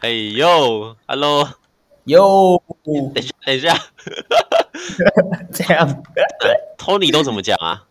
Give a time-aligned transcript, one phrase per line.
[0.00, 1.48] 哎呦，Hello，
[2.04, 3.74] 哟，等一下，等一下，
[5.52, 6.02] 这样
[6.76, 7.84] ，Tony 都怎么讲啊？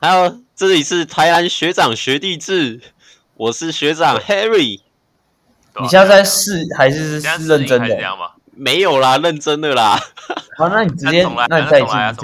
[0.00, 2.80] 还有，这里是台湾学长学弟制，
[3.34, 4.80] 我是学长 Harry。
[5.80, 7.98] 你现在在试还是是认真的？
[8.52, 10.00] 没有啦，认真的啦。
[10.56, 12.20] 好，那你直接，那你再一次，再一次，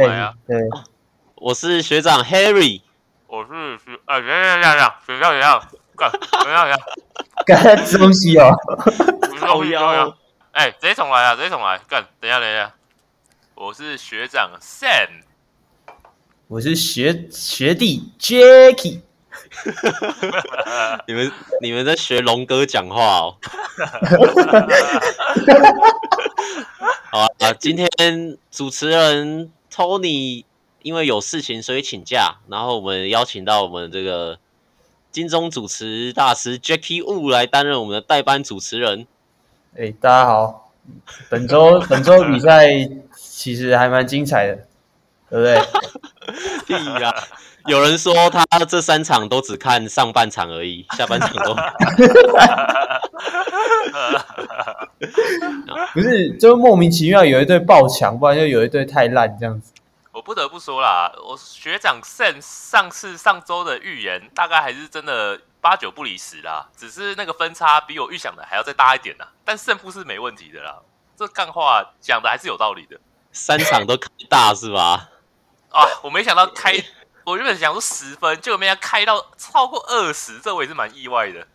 [0.47, 0.63] 对。
[1.37, 2.81] 我是学长 Harry。
[3.27, 5.61] 我是学，啊，等下等下等下，学校学校，
[7.45, 8.51] 干，吃东西哦。
[9.39, 10.09] 好呀。
[10.53, 12.73] 哎，直接重来啊，直接重来，干，等一下等一下。
[13.55, 15.09] 我是学长 Sam。
[16.49, 19.01] 我是学学弟 Jacky。
[21.07, 23.37] 你们你们在学龙哥讲话哦。
[27.11, 27.89] 好啊，今天
[28.51, 30.45] 主持人 Tony。
[30.83, 32.37] 因为有事情，所以请假。
[32.47, 34.39] 然后我们邀请到我们这个
[35.17, 39.07] 金钟主持大师 Jackie Wu 来担任我们的代班主持人。
[39.75, 40.71] 哎，大家好！
[41.31, 42.69] 本周 本周比赛
[43.17, 44.59] 其实还蛮精彩的，
[45.31, 45.59] 对不对？
[46.69, 47.15] 对呀，
[47.65, 51.55] 有人说他这三场都只看上半场而已，下半场都
[55.95, 59.73] 不是，就莫名其妙有一队爆强，不然就有一队太烂这样子。
[60.17, 69.29] 我不得不说啦，我学长 Sam 上次上周的预言大概还是真的八九不离十啦，只是那个分差比我预想的还要再大一点啦。
[69.45, 70.79] 但胜负是没问题的啦，
[71.19, 72.99] 这干话讲的还是有道理的。
[73.31, 75.11] 三场都开大是吧？
[75.71, 76.73] 啊，我没想到开，
[77.25, 81.47] 我原本想说十分，结果没想到开到超过二十，这我也是蛮意外的。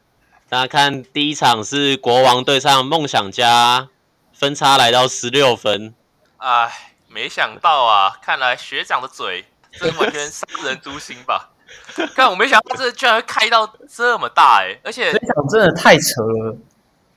[0.48, 3.88] 大家看第一场是国王对上梦想家，
[4.31, 5.96] 分差来到十六分，
[6.38, 6.90] 哎。
[7.14, 8.17] 没想到啊！
[8.22, 11.50] 看来学长的嘴这完全伤人诛心吧？
[12.16, 14.81] 看我没想到这居然会开到这么大哎、欸！
[14.84, 16.58] 而且这场真的太扯了，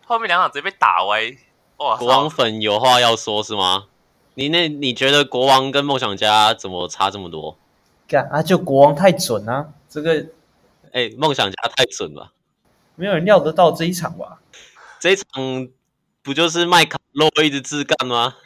[0.07, 1.37] 后面两场直接被打歪
[1.77, 1.97] 哇！
[1.97, 3.87] 国王粉有话要说是吗？
[4.35, 7.57] 你那你觉得国王跟梦想家怎么差这么多？
[8.09, 8.43] 干啊！
[8.43, 9.69] 就国王太准啊！
[9.89, 10.27] 这个
[10.93, 12.33] 哎，梦想家太准了，
[12.97, 14.39] 没有人料得到这一场吧？
[14.99, 15.25] 这一场
[16.23, 18.37] 不就是麦卡洛一直自干吗？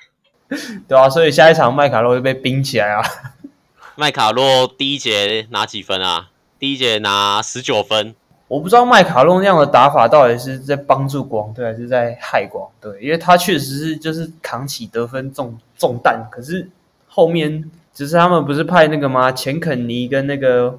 [0.88, 3.02] 对啊，所以下一场麦卡洛就被冰起来啊！
[3.96, 6.30] 麦卡洛第一节拿几分啊？
[6.58, 8.14] 第一节拿十九分。
[8.48, 16.70] 我不知道麦卡洛那样的打法到底是在帮助国王队还是在害国王队，因为他确实是就是扛起得分重重担，可是
[17.08, 19.30] 后面只是他们不是派那个吗？
[19.30, 20.78] 钱肯尼跟那个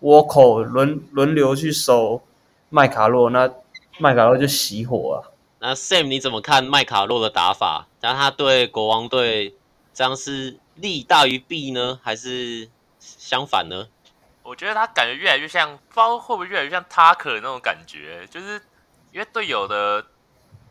[0.00, 2.20] 沃口轮轮流去守
[2.68, 3.50] 麦卡洛，那
[3.98, 5.32] 麦卡洛就熄火了。
[5.66, 7.88] 那 Sam 你怎么看麦卡洛的打法？
[8.00, 9.52] 然后他对国王队
[9.92, 13.88] 这样是利大于弊呢，还是相反呢？
[14.44, 18.62] 我觉得他感觉越来越像，不知道会不会越来越像 Tucker 那种感觉，就是
[19.10, 20.06] 因为队友的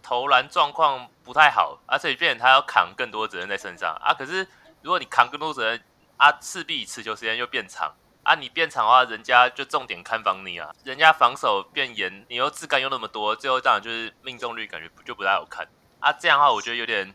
[0.01, 4.13] 投篮状况不太好，而且变他要扛更多责任在身上啊。
[4.13, 4.47] 可是
[4.81, 5.83] 如果你扛更多责任
[6.15, 7.91] 啊，势必持球时间又变长。
[8.25, 15.67] 啊，你变长的话，人家就重点看防你啊，人家防守变严，你又自干又那么多，最后当然就是命中率感觉就不太好看
[15.99, 16.11] 啊。
[16.11, 17.13] 这样的话，我觉得有点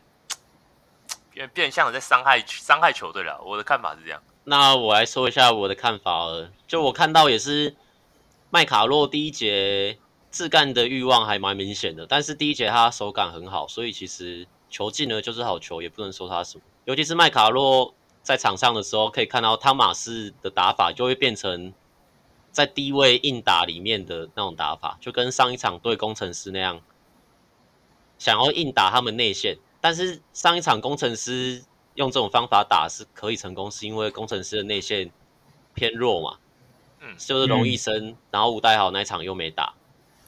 [1.29, 3.41] 变变相的在伤害伤害球队了。
[3.43, 4.23] 我的看法是这样。
[4.45, 7.75] 那我来说一下我的看法了，就我看到也是
[8.49, 9.97] 麦卡洛第一节
[10.29, 17.93] 自干的欲望还蛮明显的，但是第一节他手感很好，所以其实球进了就是好球，也不能说他什么，尤其是麦卡洛。
[18.23, 21.73] 在场上的时候，可以看到汤马斯的打法就会变成
[22.51, 26.81] 在低位硬打里面的那种打法，就跟上一场对工程师那样，
[28.19, 29.57] 想要硬打他们内线。
[29.81, 31.63] 但是上一场工程师
[31.95, 35.09] 用这种方法打是可以成功，是因为工程师的内线
[35.73, 36.37] 偏弱嘛，
[36.99, 39.73] 嗯，就是龙奕生，然后吴代豪那一场又没打，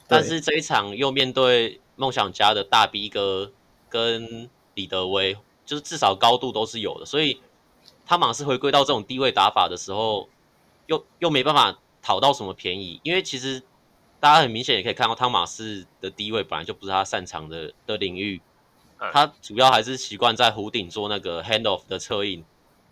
[0.07, 3.51] 但是这一场又面对梦想家的大 B 哥
[3.87, 7.39] 跟李德威，就是至少高度都是有的，所以。
[8.05, 10.27] 汤马斯回归到这种低位打法的时候，
[10.87, 13.63] 又又没办法讨到什么便宜，因为其实
[14.19, 18.41] 大家很明显也可以看到，汤马斯的低位本来就不是他擅长的的领域，
[19.13, 22.43] 他主要还是习惯在弧顶做那个 hand off 的策应，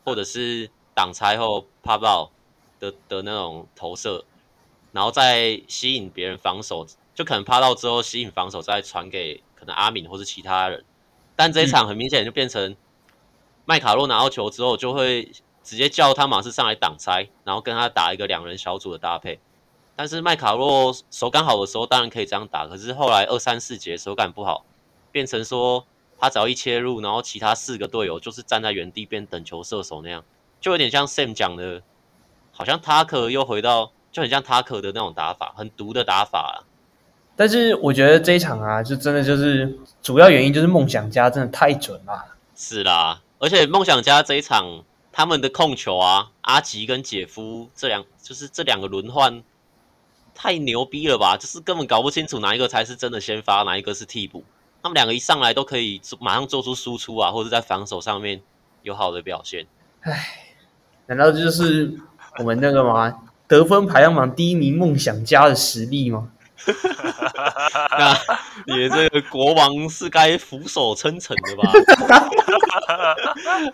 [0.05, 2.29] 或者是挡拆后 pop out
[2.79, 4.23] 的的那种投射，
[4.93, 10.85] 然后再吸引别人防守，就可能趴到之后吸引防守，再传给可能阿敏或是其他人，
[11.35, 12.75] 但这一场很明显就变成。
[13.71, 15.31] 麦卡洛拿到球之后，就会
[15.63, 19.39] 直接叫汤马斯上来挡拆，然后跟他打一个两人小组的搭配。
[19.95, 22.67] 但是麦卡洛手感好的时候，当然可以这样打。
[22.67, 24.65] 可是后来二三四节手感不好，
[25.09, 25.85] 变成说
[26.19, 30.21] 他只要一切入，然后其他四个队友就是站在原地边等球射手那样，
[30.59, 31.81] 就有点像 Sam 讲的，
[32.51, 36.65] 好像塔克又回到，就很像塔克的那种打法，很毒的打法。
[37.37, 42.35] 但是我觉得这一场啊，就真的就是主要原因就是梦想家真的太准了。
[42.53, 49.41] 是啦，而且梦想家这一场他们的控球啊，阿吉跟姐夫这两就是这两个轮换
[50.35, 51.35] 太牛逼了吧？
[51.37, 54.43] 就是根本搞不清楚哪一个才是真的先发，哪一个是替补。
[54.83, 58.41] 他们两个一上来都可以马上做出输出啊，或者在防守上面
[58.83, 59.65] 有好的表现。
[60.01, 60.45] 唉，
[61.07, 61.99] 难道这就是
[62.37, 63.23] 我们那个吗？
[63.47, 66.29] 得分排行榜第一名梦想家的实力吗？
[67.97, 68.17] 那
[68.67, 71.71] 你这个国王是该俯首称臣的吧？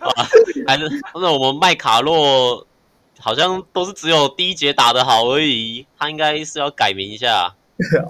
[0.00, 0.26] 啊，
[0.66, 2.66] 还是那我们麦卡洛
[3.18, 7.54] 好像都是只有第一节打得好而已，他应该是要改名一下。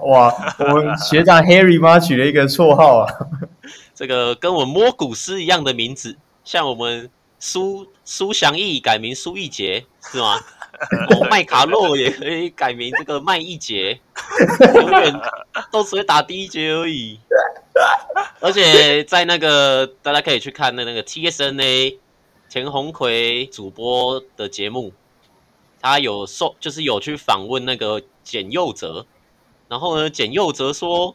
[0.03, 3.13] 哇，我们学长 Harry 妈取了一个绰号啊，
[3.93, 10.39] 这个跟我们摸骨师一样的名字，像我们苏苏祥义改名苏奕杰是吗？
[11.09, 13.99] 哦，麦卡洛也可以改名这个麦一杰，
[14.75, 15.13] 永远
[15.71, 17.19] 都只会打第一节而已。
[18.39, 21.97] 而且在那个大家可以去看的那个 TSNA
[22.49, 24.93] 田鸿魁主播的节目，
[25.81, 29.05] 他有受就是有去访问那个简佑哲，
[29.67, 31.13] 然后呢，简佑哲说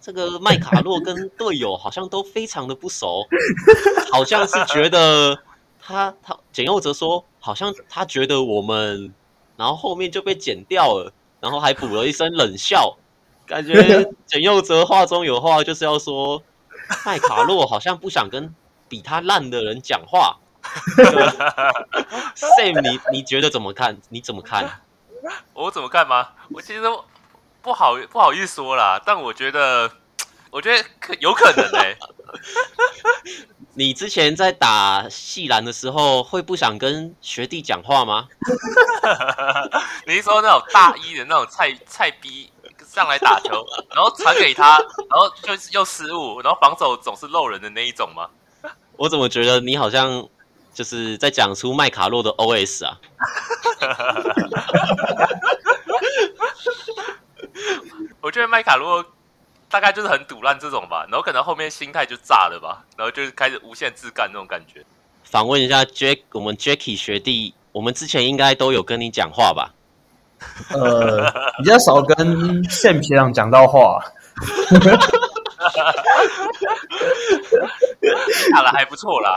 [0.00, 3.26] 这个麦卡洛跟队友好像都非常的不熟，
[4.12, 5.36] 好像是觉得。
[5.82, 9.14] 他他简佑哲说，好像他觉得我们，
[9.56, 12.96] 然后后面就被剪掉了，然后还补了一声冷笑，
[13.46, 13.74] 感觉
[14.26, 16.42] 简佑哲话中有话，就是要说
[17.04, 18.54] 麦卡洛好像不想跟
[18.88, 20.38] 比他烂的人讲话。
[22.36, 23.96] Sam，你你觉得怎么看？
[24.10, 24.82] 你怎么看？
[25.54, 26.28] 我怎么看吗？
[26.50, 26.82] 我其实
[27.62, 29.90] 不好不好意思说啦，但我觉得，
[30.50, 31.98] 我觉得可有可能哎、欸。
[33.74, 38.26] 你之前在打系篮的时候，会不想跟学弟讲话吗？
[40.06, 42.50] 你是说那种大一的那种菜菜逼
[42.86, 43.64] 上来打球，
[43.94, 44.78] 然后传给他，
[45.08, 48.28] 然后就又失误，然后防守总是漏人的那一种吗？
[48.96, 50.28] 我怎么觉得你好像
[50.74, 52.98] 就是在讲出麦卡洛的 OS 啊？
[58.20, 59.04] 我觉得麦卡洛。
[59.70, 64.84] 大概就是很赌烂这种吧，然后可能后面心态就炸了吧，然后就是开始无限自干那种感觉。
[65.22, 69.72] 访问一下 Jack，我们 Jacky 学弟，我们之前应该都有跟你讲话吧？
[70.74, 74.02] 呃，比较少跟 Sam 学长讲到话。
[78.50, 79.36] 打了还不错啦，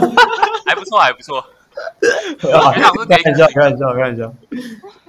[0.66, 1.42] 还不错，还不错。
[2.40, 4.32] 开玩笑，开玩笑，开玩笑。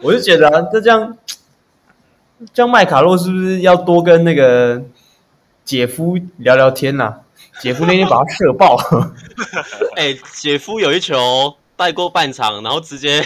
[0.01, 1.17] 我就觉得啊，这这样。
[2.54, 4.82] 像麦卡洛是不是要多跟那个
[5.64, 7.22] 姐夫聊聊天呐、啊？
[7.62, 8.78] 姐夫那天把他射爆。
[9.96, 13.26] 哎、欸，姐夫有一球带过半场，然后直接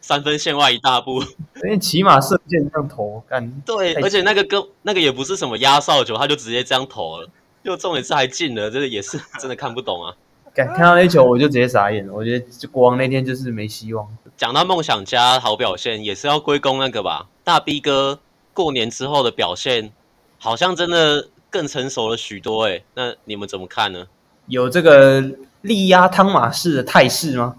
[0.00, 1.22] 三分线外一大步。
[1.62, 3.50] 那起码射箭这样投干。
[3.66, 7.28] 对，而且那个跟那个也不是什么压哨球，他就直接这样投了，
[7.64, 10.14] 就重点是还进了，这个也是真的看不懂啊。
[10.54, 14.08] 看到那球我就直接傻眼了，我觉得国王那天就是没希望。
[14.36, 18.20] 讲到梦想家好表现，也是要归功那个吧，大 B 哥。
[18.58, 19.92] 过年之后的表现，
[20.36, 22.82] 好像真的更成熟了许多哎。
[22.94, 24.08] 那你们怎么看呢？
[24.48, 25.22] 有这个
[25.60, 27.54] 力压汤马士的态势吗？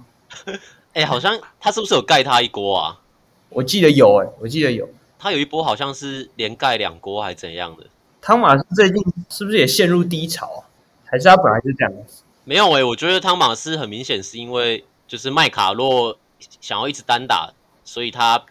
[0.91, 2.99] 哎， 好像他是不是有盖他一锅啊？
[3.47, 4.89] 我记得有哎，我记得有。
[5.17, 7.85] 他有一波好像是连盖两锅还是怎样的？
[8.19, 10.65] 汤马士最近是不是也陷入低潮？
[11.05, 11.93] 还是他本来就这样？
[12.43, 16.17] 没有哎，我觉得汤马斯很明显是因为就是麦卡洛
[16.59, 17.53] 想要一直单打，
[17.85, 18.43] 所以他。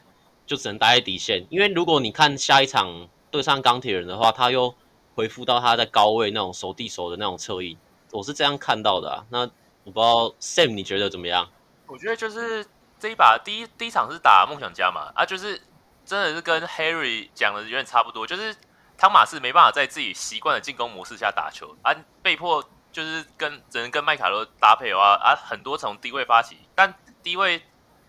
[0.48, 4.74] 就只能待在底线，因为如果你看下一场对上钢铁人的话，他又
[5.14, 7.76] 恢复到他在高位那种守地守的那种侧翼，
[8.12, 9.26] 我是这样看到的啊。
[9.28, 9.40] 那
[9.84, 11.46] 我不知道 Sam 你觉得怎么样？
[11.86, 12.66] 我觉得就是
[12.98, 15.60] 这一把第一第一场是打梦想家嘛，啊，就是
[16.06, 18.56] 真的是跟 Harry 讲的有点差不多，就是
[18.96, 27.60] 汤马士没办法在自己习惯的进攻模式下打球，啊，被迫就是跟只能跟麦卡洛搭配的话，啊，很多从低位发起，但低位。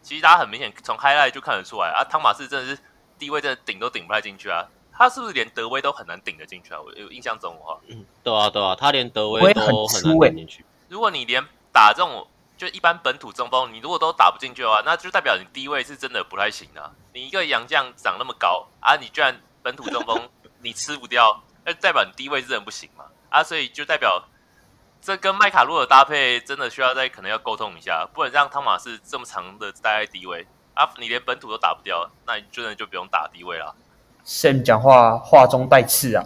[0.02, 2.82] 其实大家很明显从 highlight 就看得出来啊，汤马士真的是
[3.18, 6.80] 低位真的顶都顶不太进去啊，他是不是连德威都很难顶得进去啊？
[6.82, 10.66] 我有印象中的话，嗯，对啊对啊，他连德威都很难顶进去。
[10.88, 12.28] 如果你连打这种
[12.58, 16.92] 就一般本土中锋，你如果都打不进去的话，那就代表你低位是真的不太行啊。
[17.14, 20.30] 你一个洋将长那么高啊，你居然本土中锋
[20.62, 23.06] 你吃不掉，那代表你低位是真的不行嘛？
[23.30, 24.24] 啊，所以就代表。
[25.02, 30.88] 这跟麦卡洛的搭配真的需要再可能要沟通一下，不能让汤马士这么长的待在低位啊！
[30.98, 33.74] 你连本土都打不掉，那你真的就不用打低位了。
[34.26, 36.24] Sam 讲话话中带刺啊，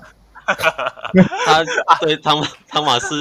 [1.46, 1.64] 他
[2.02, 3.16] 对汤汤马士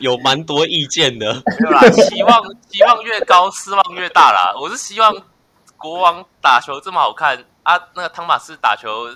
[0.00, 1.34] 有蛮多意见的。
[1.34, 4.54] 没有啦，期望期望越高，失望越大啦。
[4.58, 5.14] 我是希望
[5.76, 9.14] 国王打球这么好看啊，那个汤马士打球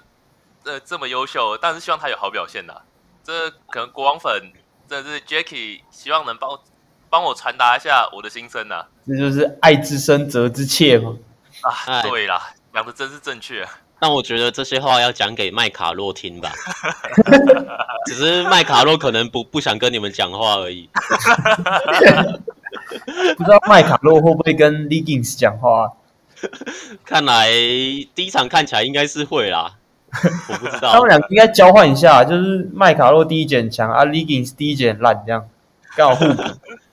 [0.65, 2.83] 呃这么优秀，但是希望他有好表现呐、啊。
[3.25, 4.53] 这可能国王粉，
[4.89, 6.59] 这是 Jacky 希望能帮
[7.11, 8.89] 帮我传达一下我的心声呐、啊。
[9.07, 11.17] 这就是爱之深责之切吗？
[11.63, 13.67] 啊，对啦，讲的真是正确。
[14.01, 16.53] 但我觉得这些话要讲给麦卡洛听吧，
[18.07, 20.89] 只是麦卡洛可能不不想跟你们讲话而已。
[23.37, 25.93] 不知道麦卡洛会不会跟 Legends 讲话？
[27.05, 27.49] 看来
[28.15, 29.75] 第一场看起来应该是会啦，
[30.49, 30.93] 我不知道。
[30.93, 35.49] 他们两个应该交换一下，就是麦卡洛第一节很强啊，Legends 第一节很烂，这样
[35.97, 36.43] 刚好互补。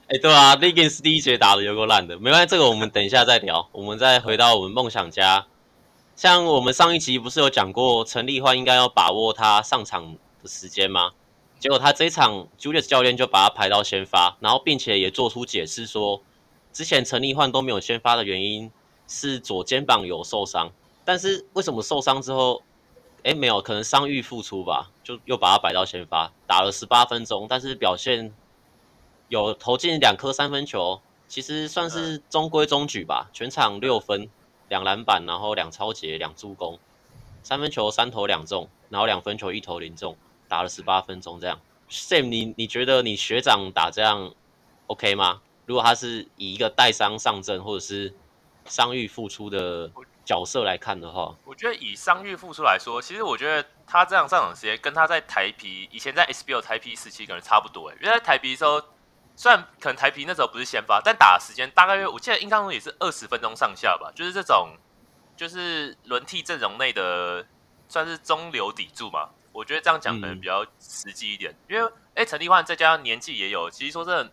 [0.08, 3.68] 哎，对啊，Legends 第一节打的有够烂的，没关系，这个我们等一下再聊。
[3.72, 5.46] 我们再回到我们梦想家。
[6.16, 11.12] 像我们上一集不是有讲过，陈立焕应该要把握他上场的时间吗？
[11.60, 16.22] 结果他这一场，Julius 教练就把他排到先发，然后并且也做出解释说，
[16.72, 18.72] 之前陈立焕都没有先发的原因
[19.08, 20.72] 是左肩膀有受伤，
[21.04, 22.62] 但是为什么受伤之后，
[23.26, 28.34] 哎，没有，可能伤愈复出吧，就又把他摆到先发，打了十八分钟，但是表现
[29.28, 34.30] 有投进两颗三分球，其实算是中规中矩吧，全场六分。
[34.68, 36.80] 两篮板，然后两超截，两助攻，
[37.44, 40.18] 三分球三投两中，然后两分球一投零中，
[40.48, 41.62] 打了十八分钟这样。
[41.88, 44.34] Sam，你你觉得你学长打这样
[44.88, 45.44] OK 吗？
[45.68, 48.16] 如果他是以一个带伤上阵或者是
[48.66, 49.92] 伤愈复出的
[50.26, 58.82] 角色来看的话，我觉得以伤愈复出来说，其实我觉得他这样上场时间跟他在台皮以前在 SBL 台皮时期可能差不多诶，因为在台皮的时候。
[59.38, 64.10] 虽然可能台皮那时候不是先发，但打的时间大概我记得印象中也是二十分钟上下吧。
[64.16, 64.70] 就是这种，
[65.36, 67.46] 就是轮替阵容内的
[67.90, 69.28] 算是中流砥柱嘛。
[69.52, 71.52] 我觉得这样讲可能比较实际一点。
[71.52, 74.32] 嗯、因为哎，陈立焕再加上年纪也有，其实说真的，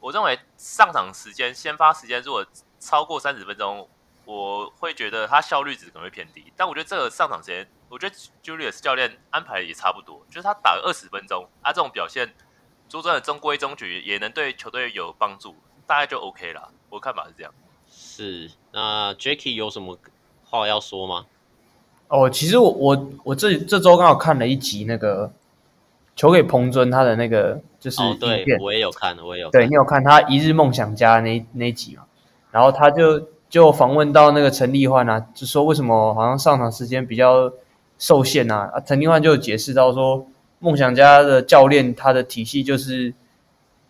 [0.00, 2.42] 我认为上场时间先发时间如果
[2.78, 3.86] 超过三十分钟，
[4.30, 6.52] 我会觉得他效率值可能会偏低。
[6.56, 12.32] 但我觉得这个上场时间，我觉得 Julius 教练安排也差不多，就是他打了二十分钟，他这种表现。
[12.92, 15.54] 说真的，中规中矩也能对球队有帮助，
[15.86, 16.72] 大概就 OK 了。
[16.88, 17.54] 我看法是这样。
[17.88, 19.96] 是，那 Jacky 有什么
[20.44, 21.26] 话要说吗？
[22.08, 25.32] 哦，其实我我我这这周刚好看了一集那个
[26.16, 29.60] 球给彭尊他的那个就是影片，哦、对我也有看，我也有看。
[29.60, 32.04] 对你有看他一日梦想家那那一集嘛？
[32.50, 37.52] 然后他就就访问到那个陈立焕啊，就说为什么好像上场时间比较
[37.98, 38.70] 受限啊？
[38.72, 40.26] 啊，陈立焕就解释到说。
[40.62, 43.14] 梦想家的教练，他的体系就是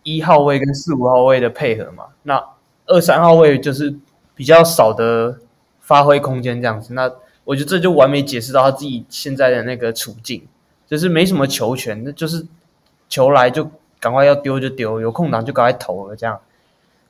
[0.03, 2.05] 一号位跟四五号位的配合嘛。
[2.23, 2.41] 那
[2.85, 3.93] 二三号位就是
[4.33, 5.37] 比较少的
[5.81, 6.93] 发挥空间这样子。
[6.93, 7.11] 那
[7.43, 10.47] 我觉得这就完美解释到他自己现在的那个处境，
[10.87, 12.47] 就是没什么球权，那就是
[13.09, 16.39] 球来就赶快要丢就丢，有空档就赶快投了，这样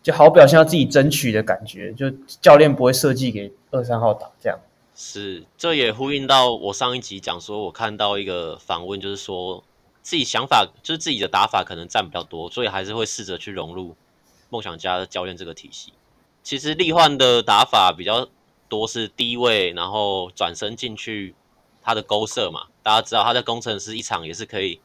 [0.03, 1.93] 就好表现要自己争取的感觉。
[1.93, 2.09] 就
[2.41, 4.59] 教练不会设计给二三号打这样。
[4.95, 9.63] 是，这也呼应到我上一集讲说，我看到一个访问，就是说
[10.01, 13.95] 自己想法，就是自己的打法可能占比较多，所以还是会试着去融入
[14.49, 15.93] 梦想家的教练这个体系。
[16.43, 18.27] 其实立焕的打法比较
[18.67, 21.35] 多是低位，然后转身进去
[21.81, 22.67] 他的勾射嘛。
[22.83, 24.81] 大家知道他在工程师一场也是可以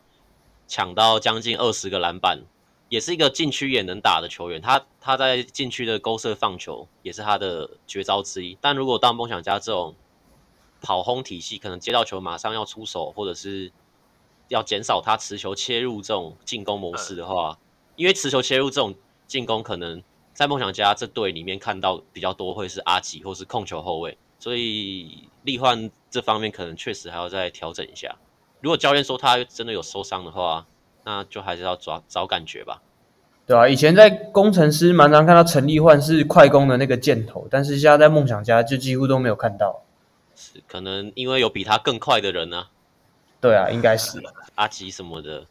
[0.69, 2.41] 抢到将近二十个篮板，
[2.89, 4.61] 也是一个禁区也能打的球员。
[4.61, 8.57] 他他在禁区的勾射放球也是他的绝招之一。
[8.61, 9.95] 但如果当梦想家这种
[10.81, 13.73] 跑轰体系可能接到球马上要出手，或者是
[14.49, 17.59] 要减少他持球切入这种进攻模式的话，
[17.97, 18.95] 因为持球切入这种
[19.27, 20.03] 进攻可能
[20.33, 28.15] 在梦想家这队里面看到比较多会是阿吉或是控球后卫，所以立焕这方面可能确实还要再调整一下。
[28.61, 30.67] 如果教练说他真的有受伤的话，
[31.07, 32.83] 那就还是要找找感觉吧。
[33.47, 39.83] 对啊，以前在工程师蛮常看到陈立焕是快攻的那个箭头，但是现在在梦想家就几乎都没有看到。
[40.35, 42.71] 是可能因为有比他更快的人呢、啊？
[43.41, 44.21] 对啊，应该是
[44.57, 45.47] 阿吉什么的。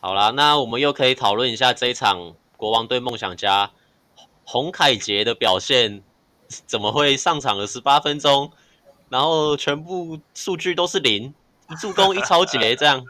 [0.00, 3.72] 好啦，那我们又可以讨论一下这一场国王对梦想家
[4.44, 6.02] 洪凯杰的表现，
[6.66, 8.50] 怎么会上场了十八分钟，
[9.10, 11.34] 然后全部数据都是零，
[11.68, 13.04] 一助攻一抄截这样？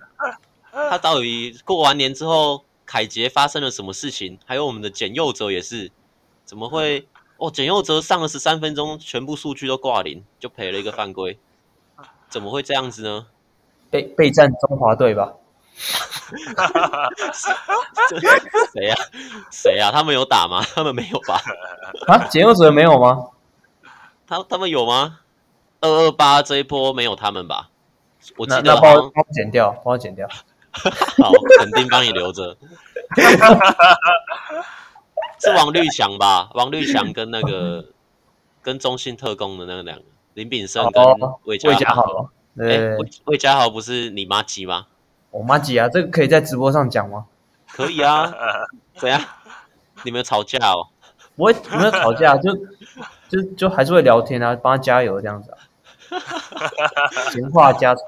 [0.91, 4.39] 他到底过完年之后，凯杰发生了什么事情？
[4.45, 5.91] 还有我们的简佑哲也是，
[6.45, 7.07] 怎么会？
[7.37, 11.39] 哦，简佑哲上了十三分钟，全部数据都挂零，就赔了一个犯规，
[12.29, 13.27] 怎么会这样子呢？
[13.91, 15.33] 备备战中华队吧？
[18.73, 18.97] 谁呀？
[19.51, 19.91] 谁呀？
[19.93, 20.63] 他们有打吗？
[20.75, 21.41] 他们没有吧？
[22.07, 23.31] 啊，简佑哲没有吗？
[24.27, 25.21] 他他们有吗？
[25.81, 27.71] 二二八这一波没有他们吧？
[28.37, 30.27] 我记得那帮帮我剪掉，帮我剪掉。
[31.23, 32.57] 好，肯定帮你留着。
[35.41, 36.51] 是王绿强吧？
[36.55, 37.87] 王绿强跟那个
[38.63, 40.05] 跟中信特工的那个两个
[40.35, 41.05] 林炳胜跟
[41.45, 44.87] 魏家豪，哎，魏魏家豪不是你妈鸡吗？
[45.31, 47.27] 我妈鸡啊，这个可以在直播上讲吗？
[47.71, 48.33] 可以啊，
[48.97, 49.21] 怎样？
[50.05, 50.89] 你们吵架哦？
[51.37, 52.57] 不会，没有吵架，就
[53.29, 55.59] 就就还是会聊天啊，帮他加油这样子啊。
[57.33, 58.05] 闲话家常，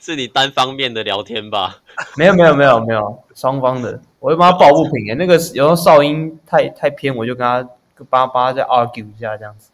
[0.00, 1.82] 是你单方面的聊天吧？
[2.16, 5.14] 没有没有没有没有，双方的，我会帮他抱不平诶。
[5.14, 7.62] 那个有时候哨音太太偏，我就跟他
[8.08, 9.70] 帮帮他再 argue 一下这样子。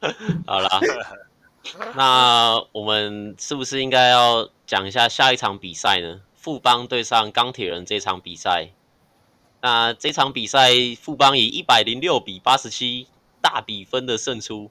[0.46, 0.80] 好啦，
[1.94, 6.22] 那我们是不是应该要讲一下下一场比赛呢？
[6.34, 8.70] 富邦对上钢铁人这场比赛。
[9.60, 13.08] 那这场比赛，富邦以一百零六比八十七
[13.42, 14.70] 大比分的胜出。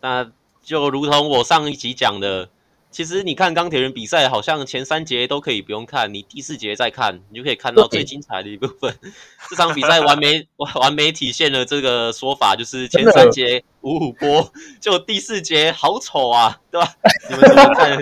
[0.00, 0.30] 那
[0.62, 2.48] 就如同我上一集讲的，
[2.96, 8.96] 其实你看钢铁人比赛，好像前三节都可以不用看，你第四节再看，你就可以看到最精彩的一部分。
[9.50, 10.48] 这场比赛完美
[10.80, 14.50] 完美体现了这个说法，就是前三节五五波，
[14.80, 16.88] 就第四节好丑啊，对吧？
[17.28, 17.98] 你们怎么看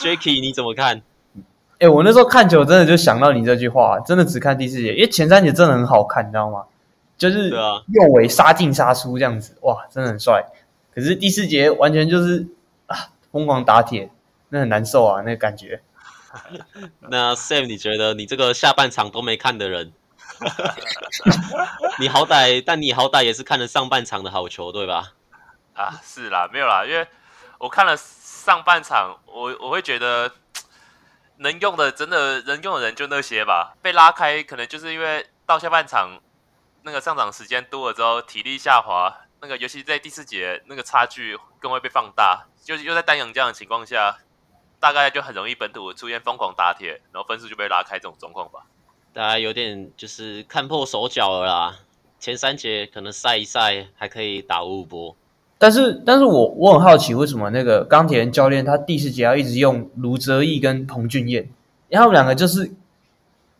[0.00, 1.00] ？Jacky，你怎么看？
[1.74, 6.64] 哎、欸，我那时候看球真的就想到你这句话，真的只看第四节，因为前三节真的很好看，你知道吗？
[7.16, 10.44] 就是右尾杀进杀出这样子，哇，真的很帅。
[10.92, 12.46] 可是第四节完全就是啊，
[13.32, 14.10] 疯狂打铁，
[14.48, 15.82] 那很难受啊，那个感觉。
[17.10, 19.92] 那 Sam，你觉得你这个下半场都没看的人，
[21.98, 25.12] 你好歹，但你好歹也是看了上半场的好球，对吧？
[25.74, 27.06] 啊，是啦，没有啦，因为
[27.58, 30.32] 我看了上半场，我我会觉得。
[31.40, 36.20] 能用的真的能用的人就那些吧，被拉开可能就是因为到下半场
[36.82, 44.18] 那个上场时间多了之后体力下滑，那个尤其在第四节那个差距更会被放大，就是又在丹阳这样的情况下，
[44.78, 48.66] 大概就很容易本土出现疯狂打铁，然后分数就被拉开这种状况吧。
[49.14, 51.76] 大家有点就是看破手脚了啦，
[52.20, 55.16] 前三节可能赛一赛还可以打五五波。
[55.56, 61.44] 但是，但是我我很好奇，为什么那个钢铁人教练他第四节要一直用卢哲义跟彭俊彦，
[61.88, 62.70] 因为他们两个就是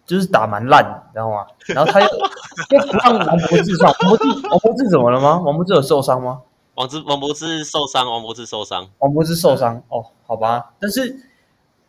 [0.04, 1.46] 就是打蛮烂，你知道吗？
[1.68, 2.06] 然后他又
[2.76, 5.38] 又不让王柏智上，王柏智王柏智怎么了吗？
[5.38, 6.42] 王柏智有受伤吗？
[6.78, 10.74] 王之王博士受伤，王博士受伤，王博士受伤哦，好吧。
[10.78, 11.18] 但是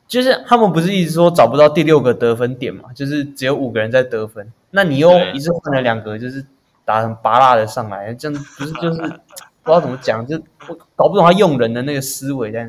[0.07, 2.91] 就是他们不是一直说找不到第六个得分点嘛？
[2.93, 6.43] 就是只有五个人在得分，那你又一次换了两个，就是
[6.83, 9.21] 打很拔辣的上来，这样不是 就是？
[9.61, 10.35] 不知道怎么讲，就
[10.67, 12.65] 我搞不懂他用人的那个思维，但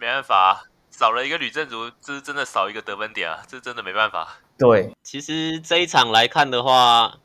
[0.00, 4.26] 没办法，少了一个吕正如，这是真的少一个得分点啊，这真的没办法。
[4.58, 7.18] 对，其实这一场来看的话，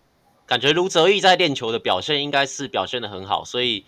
[0.46, 3.86] 感觉卢哲义在练球的表现应该是表现的很好，所以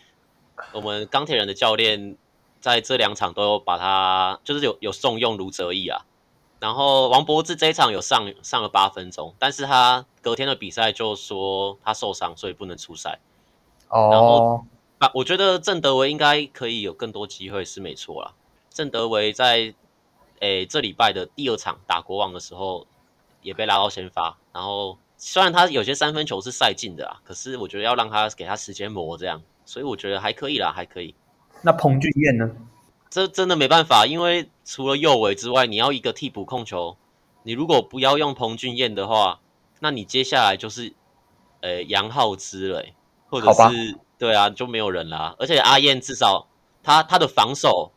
[0.71, 2.17] 我们钢铁人的教练
[2.59, 6.05] 在这两场都有把他，就是有有重用卢哲义啊。
[6.59, 13.19] 然后王柏智这一场有上上了八分钟，但是他隔天的比赛就说他受伤，所以不能出赛。
[13.89, 14.09] 哦。
[14.11, 14.65] 然后
[14.97, 18.33] 啊，我觉得郑德维应该可以有更多机会，是没错啦。
[18.71, 19.75] 郑德维在
[20.39, 22.87] 诶、欸、这礼拜的第二场打国王的时候，
[23.43, 24.37] 也被拉到先发。
[24.51, 31.13] 然后虽然他有些三分球是赛进的啊，可是我觉得要让他给他时间磨这样，所以我觉得还可以啦，还可以。
[31.61, 32.49] 那彭俊彦呢？
[33.11, 36.97] 这真的没办法，因为除了右尾之外，你要一个替补控球，
[37.43, 39.41] 你如果不要用彭俊彦的话，
[39.81, 40.93] 那你接下来就是
[41.61, 42.95] 呃杨浩之了、欸，
[43.29, 43.99] 或者是。
[44.19, 45.35] 对啊，就没有人啦。
[45.37, 46.47] 而且阿燕至少
[46.81, 47.91] 他他的防守，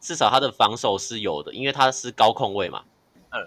[0.00, 2.82] 至少他的防守是有的，因为他是高控位嘛。
[3.30, 3.38] 嗯，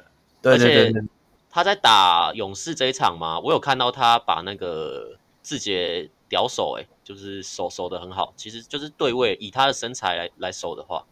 [0.41, 1.03] 对对对，对。
[1.49, 8.33] 他在打勇士这一场嘛，我有看到他把那个志杰屌手，哎，就是守守的很好。
[8.35, 11.05] 其实就是对位，以他的身材来来守的话，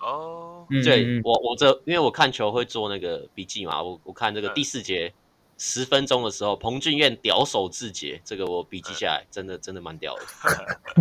[0.00, 5.12] 哦，对我我这因为我看球会做那个笔记嘛，我我看这个第四节。
[5.14, 5.18] 嗯
[5.62, 10.22] 十分钟的时候，彭俊彦屌手自节，这个我笔记下来，真的真的蛮屌的。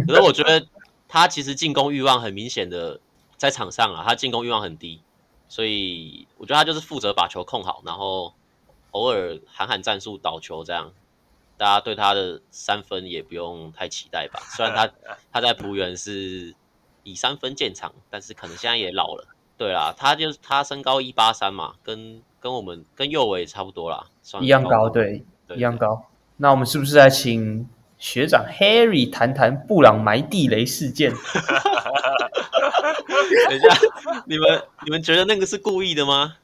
[0.06, 0.68] 可是我觉得
[1.08, 3.00] 他其实进攻欲望很明显的
[3.38, 5.00] 在场上啊，他进攻欲望很低，
[5.48, 8.34] 所以我觉得他就是负责把球控好，然后
[8.92, 10.92] 偶尔喊喊战术倒球这样。
[11.60, 14.40] 大家对他的三分也不用太期待吧？
[14.56, 14.90] 虽然他
[15.32, 16.56] 他在璞园是
[17.04, 19.28] 以三分见长，但是可能现在也老了。
[19.58, 22.24] 对啦，他就是他身高一八三嘛，跟。
[22.42, 24.06] 跟我们跟右伟差不多啦，
[24.40, 26.06] 一样高，对，对，一样高。
[26.38, 27.68] 那我们是不是来请
[27.98, 31.12] 学长 Harry 谈谈布朗埋地雷事件？
[33.50, 33.68] 等一下，
[34.26, 36.38] 你们你们觉得那个是故意的吗？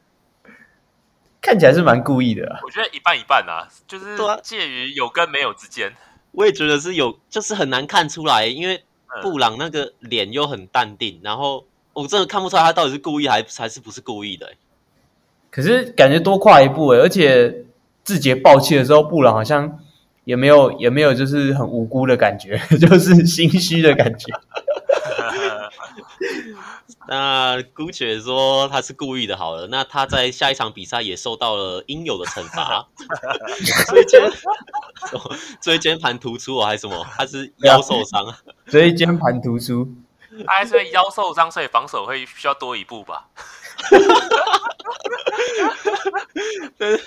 [1.45, 2.59] 看起来是蛮故意的，啊。
[2.63, 5.93] 我觉得一半一半啊，就是介于有跟没有之间。
[6.31, 8.83] 我也觉得是有，就是很难看出来，因为
[9.21, 14.53] 布朗那个脸又很淡定，然后我真的看不出来他到底是故意还还是不是故意的。
[15.51, 17.63] 可是感觉多跨一步诶，而且
[18.03, 19.79] 志杰爆气的时候，布朗好像
[20.23, 24.33] 也没有也没有就是很无辜的感觉， 就是心虚的感觉。
[27.07, 29.67] 那姑且说他是故意的，好了。
[29.67, 32.87] 那他在下一场比赛也受到了应有的惩罚，
[33.87, 34.31] 椎间
[35.61, 37.05] 椎间盘突出还是什么？
[37.15, 38.35] 他是腰受伤，
[38.67, 39.87] 椎间盘突出，
[40.45, 43.27] 他还是因为腰受伤，所以防守会需要多一步吧？
[46.77, 46.99] 但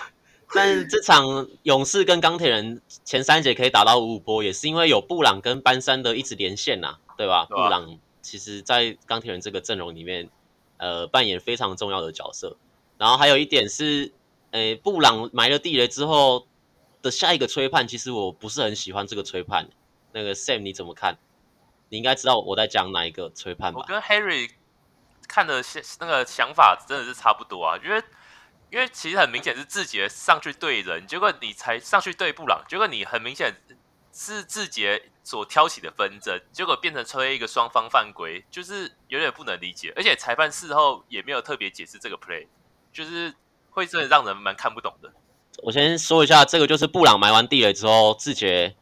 [0.55, 7.47] 但是这场勇士跟钢铁人前三节可以打到五五波，也是因为有布朗跟班山的一直连线呐、啊，对吧？
[7.51, 7.99] 对吧布朗。
[8.29, 10.29] 其实，在钢铁人这个阵容里面，
[10.77, 12.59] 呃，扮演非常重要的角色。
[12.99, 14.13] 然后还有一点是，
[14.51, 16.47] 诶，布朗埋了地雷之后
[17.01, 19.71] 的下一个吹判，其实我不是很喜欢这个吹判。
[20.13, 21.17] 那个 Sam 你怎么看？
[21.89, 23.81] 你应该知道我在讲哪一个吹判吧？
[23.81, 24.51] 我跟 Harry
[25.27, 25.65] 看的
[26.01, 28.03] 那个想法真的是差不多啊，因为
[28.71, 33.55] 因为其实很明显是志杰上去对人，结果你才上去对布朗，结果你很明显
[34.13, 35.11] 是志杰。
[35.29, 39.93] 所挑起的纷争，结果变成吹一个双方犯规，就是有点不能理解。
[39.95, 42.47] 而且裁判事后也没有特别解释这个 play，
[42.95, 43.35] 就是
[43.69, 45.13] 会真的让人蛮看不懂的。
[45.65, 48.75] 我先说一下，这个就是布朗埋完地雷之后，志杰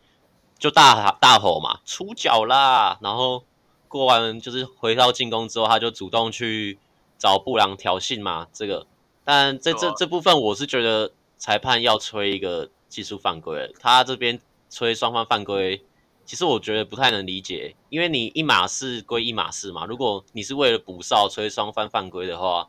[0.57, 2.97] 就大大吼嘛，出脚啦。
[3.03, 3.45] 然后
[3.89, 6.79] 过完就是回到进攻之后，他就主动去
[7.19, 8.47] 找布朗挑衅嘛。
[8.53, 8.87] 这个，
[9.25, 14.39] 但这这这部分我是觉得裁判要吹一个技术犯规，他这边
[14.71, 15.85] 吹双方犯规。
[16.27, 19.87] 其实我觉得不太能理解，因为你一码事归一码事嘛。
[19.87, 22.69] 如果你是为了补哨吹双方犯规的话，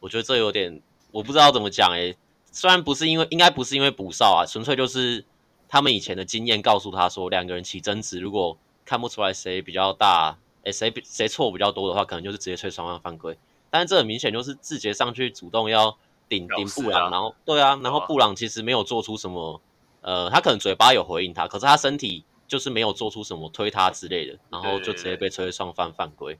[0.00, 2.14] 我觉得这有点我不知道怎么讲诶。
[2.52, 5.24] 虽然不是因为，应该不是因为补哨啊，纯粹就是
[5.66, 13.36] 他们以前的经验告诉他说，两个人起争执，如果看不出来谁比较大，诶，谁谁错比较多的话，可能就是直接吹双方犯规。
[13.70, 15.96] 但是这很明显就是字节上去主动要
[16.28, 19.60] 顶顶布朗，然后对啊，然后布朗其实没有做出什么，
[20.02, 22.24] 呃，他可能嘴巴有回应他，可是他身体。
[22.54, 26.38] 就是没有做出什么推他之类的，然后就直接被吹上犯犯规，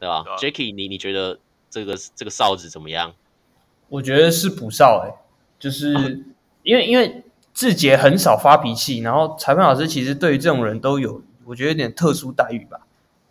[0.00, 1.38] 对，吧？Jacky，你你觉得
[1.70, 3.14] 这个这个哨子怎么样？
[3.88, 5.14] 我觉得是补哨，哎，
[5.60, 5.94] 就是
[6.64, 7.22] 因为因为
[7.54, 12.80] 志杰很少发脾气，然后裁判老师其实对于这种人都有，我觉得有点特殊待遇吧，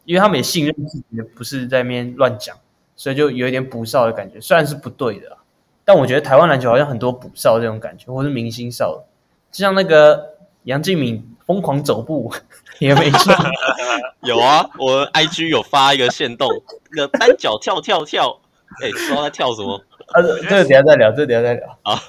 [0.05, 2.57] 因为他们也信任自己，不是在那边乱讲，
[2.95, 5.37] 所以就有一点补哨的感觉，虽然是不对的，
[5.83, 9.03] 但我觉得台湾篮球好像很多补哨这种感觉，或是明星哨，
[9.51, 11.27] 就像那个杨敬敏。
[11.45, 12.33] 疯狂走步
[12.79, 13.33] 也没错，
[14.23, 16.49] 有啊，我 IG 有发一个线动，
[16.91, 18.39] 那个单脚跳跳跳，
[18.81, 19.75] 哎、欸，不知道他跳什么？
[20.13, 22.01] 啊，这个等下再聊，这个等下再聊 啊。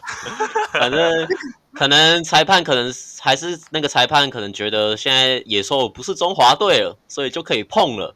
[0.73, 1.29] 反正
[1.75, 8.15] 可能裁判可能还是那个裁判可能觉得现在野兽不是中华队了，所以就可以碰了。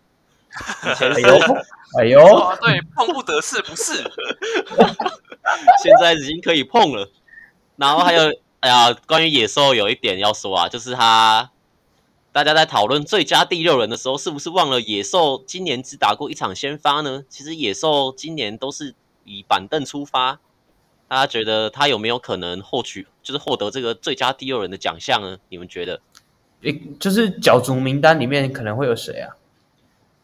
[0.83, 1.39] 哎呦，
[1.99, 3.93] 哎呦，中华队碰不得是不是？
[5.83, 7.11] 现在已经可以碰了，
[7.77, 8.31] 然后还有。
[8.67, 11.53] 哎呀，关于野兽有一点要说啊，就是他
[12.33, 17.23] 大家在讨论最佳第六人的时候，是不是忘了野兽今年只打过一场先发呢？
[17.29, 20.41] 其实野兽今年都是以板凳出发，
[21.07, 25.39] 大家觉得他有没有可能获取，就是获得这个最佳第六人的奖项呢？
[25.49, 26.01] 你们觉得？
[26.63, 29.37] 诶，就是角逐名单里面可能会有谁啊？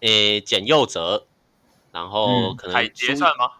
[0.00, 1.26] 诶，简佑哲，
[1.92, 3.52] 然后可能海杰算吗？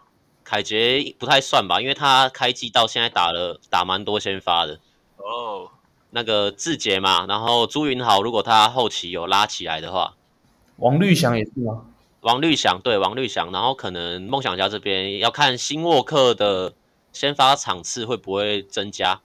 [0.43, 4.79] 凯杰不太算吧，因为他开季到现在打了打蛮多先发的
[5.17, 5.23] 哦。
[5.25, 5.69] Oh.
[6.15, 10.15] 那个志杰嘛，然后朱云豪，如果他后期有拉起来的话，
[10.75, 11.85] 王绿翔也是吗？
[12.21, 16.75] 王绿翔对王绿翔，然后可能梦想家这边要看新沃克的
[17.11, 19.21] 先发场次会不会增加。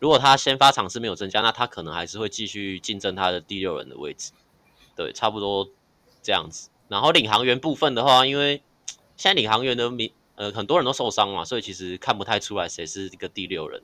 [0.00, 4.32] 如果他先发场次没有增加，那他可能还是会继续竞争他的第六人的位置。
[4.94, 5.70] 对，差不多
[6.22, 6.68] 这样子。
[6.88, 8.62] 然后领航员部分的话，因为
[9.16, 10.12] 现在领航员的名。
[10.42, 13.80] 呃，很多人都受伤嘛，所以其实看不太出来谁是一个第六人。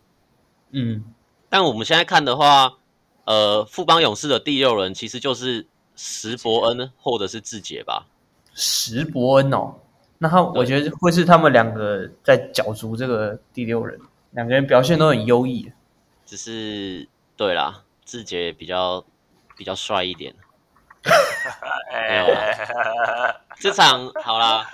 [0.72, 1.04] 嗯，
[1.48, 2.78] 但我们现在看的话，
[3.26, 8.08] 呃，富邦勇士的第六人其实就是石伯恩或者是志杰吧。
[8.54, 9.76] 石伯恩哦，
[10.18, 13.96] 那他我觉得会是他们两个在角逐这个第六人，
[14.32, 15.70] 两个人表现都很优异。
[16.26, 19.04] 只是对啦，志杰比较
[19.56, 20.34] 比较帅一点。
[21.92, 24.68] 没有啦，这场好啦。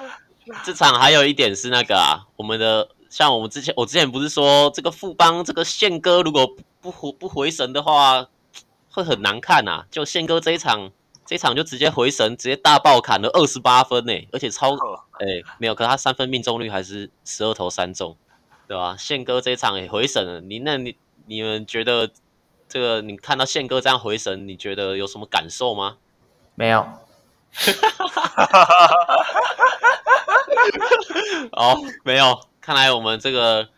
[0.64, 8.26] 这场还有一点是那个啊，我们的像我们之前，我之前不是说这个富邦这个宪哥如果不回不回神的话，
[8.90, 9.84] 会很难看呐。
[9.90, 10.90] 就宪哥这一场，
[11.24, 14.74] 这一场就直接回神，直接大爆砍了二十八分呢，而且超
[15.20, 15.26] 哎
[15.58, 18.16] 没有，可是他三分命中率还是十二投三中，
[18.68, 18.96] 对吧？
[18.98, 22.10] 宪哥这一场也回神了，你那你你们觉得
[22.68, 25.96] 这个你看到宪哥这样回神，你觉得有什么感受吗？
[26.54, 26.86] 没有。
[31.52, 33.68] 哦，没有，看来我们这个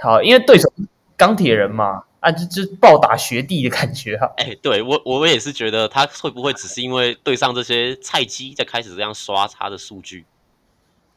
[0.00, 0.70] 好，因为对手
[1.16, 4.32] 钢铁人嘛，啊，就就暴打学弟的感觉哈。
[4.36, 10.24] 哎、欸，对我我也是觉得他会不会只是因为对上这些菜鸡，在开始这样刷他的数据，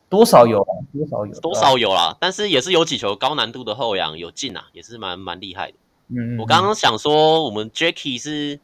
[0.09, 2.17] 多少有啊，多少有，多少有啦。
[2.19, 5.73] 但是也是有几球高难度的后仰有进啊，也是蛮蛮厉害的。
[6.09, 8.59] 嗯，我刚刚想说，我们 Jacky 是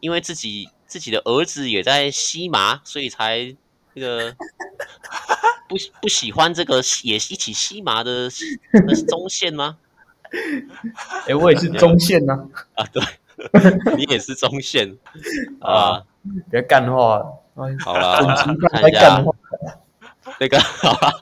[0.00, 3.54] 因为自己自己的儿子也在西麻，所以才
[3.94, 4.34] 那个
[5.68, 8.28] 不不喜欢这个也一起吸麻的
[8.86, 9.76] 那是中线吗？
[10.32, 12.32] 哎、欸，我也是中线呐、
[12.74, 12.82] 啊！
[12.82, 13.02] 啊，对，
[13.96, 14.96] 你也是中线
[15.60, 16.02] 啊！
[16.50, 17.22] 别干话，
[17.84, 18.18] 好了，
[18.72, 19.24] 看一下
[20.40, 21.12] 那个，好了。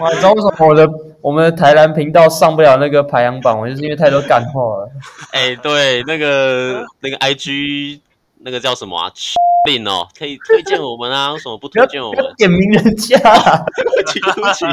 [0.00, 0.88] 哇，你知道为什么我的
[1.20, 3.58] 我们的台南频道上不了那个排行榜？
[3.60, 4.90] 我就是因为太多干话了。
[5.32, 8.00] 哎、欸，对，那个那个 IG
[8.44, 9.12] 那个叫什么啊？
[9.68, 11.30] 令哦，可以推荐我们啊？
[11.34, 12.34] 为什么不推荐我们？
[12.36, 14.64] 点名人家，对不起，对不起。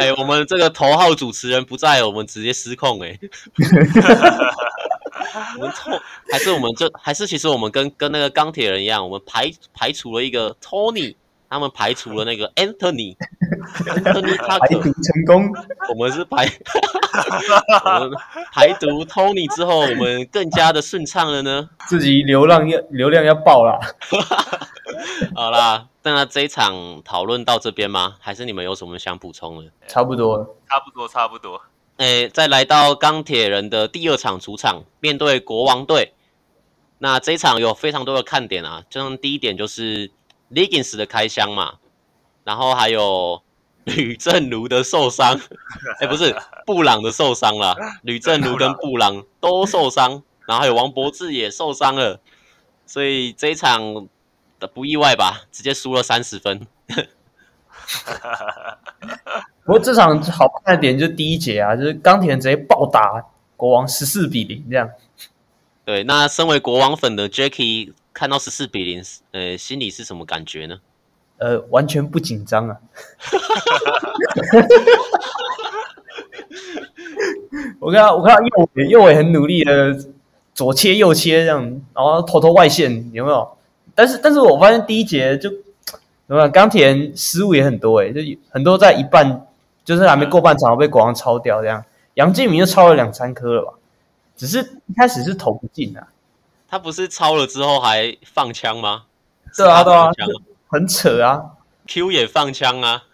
[0.00, 3.20] 哎、欸，我们这个头号主持人不在，我们直接失控哎、 欸。
[5.58, 6.00] 我们错，
[6.32, 11.14] 还是我们这，还是其实我们跟跟那个钢铁人一样，我们排排除了一个 Tony，
[11.50, 15.50] 他们排除了那个 Anthony，Anthony 他 排毒成功。
[15.88, 16.46] 我们是排，
[17.84, 18.12] 我们
[18.52, 21.70] 排毒 Tony 之后，我们更加的顺畅了呢。
[21.88, 23.78] 自己流量要流量要爆啦。
[25.34, 28.16] 好啦，那这一场讨论到这边吗？
[28.20, 29.70] 还是你们有什么想补充的？
[29.86, 31.60] 差不多，差不多，差不多。
[31.96, 36.12] 诶，再来到钢铁人的第二场主场，面对国王队。
[36.98, 40.10] 那这一场有非常多的看点啊，就像第一点就是
[40.50, 41.74] Liggins 的开箱嘛，
[42.44, 43.42] 然后还有
[43.84, 45.38] 吕正如的受伤，
[46.00, 46.34] 哎，不是
[46.66, 52.20] 布朗的受伤了，吕正如跟布朗都受伤，然后还有王博智也受伤了，
[52.86, 54.08] 所以这一场。
[54.74, 55.42] 不意外吧？
[55.52, 56.66] 直接输了三十分。
[59.64, 63.24] 不过这场好看的点就是第一节啊，就是钢铁人直接暴打
[63.56, 64.90] 国王十四比零这样。
[65.84, 69.00] 对，那身为国王粉的 Jacky 看到十四比零，
[69.30, 70.80] 呃，心里是什么感觉呢？
[71.36, 72.76] 呃，完全不紧张啊。
[77.78, 79.96] 我看到我看到右伟右伟很努力的
[80.52, 81.62] 左切右切这样，
[81.94, 83.56] 然后偷偷外线，有没有？
[83.94, 85.48] 但是，但是我发现第一节就
[86.26, 89.46] 怎么样，钢铁人失误也很多诶，就很多在一半，
[89.84, 91.84] 就是还没过半场被国王抄掉这样。
[92.14, 93.74] 杨敬敏就抄了两三颗了吧，
[94.36, 96.08] 只是一开始是投不进啊。
[96.68, 99.04] 他不是抄了之后还放枪吗？
[99.56, 100.10] 对啊，对啊，
[100.68, 101.42] 很扯啊。
[101.86, 103.04] Q 也放枪啊。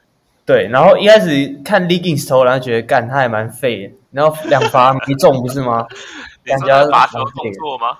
[0.44, 5.86] 对，然后一开始看 Liggins 投，然后觉得干他还蛮废的，然后两罚没中不是吗？
[6.44, 7.98] 感觉罚球动作吗？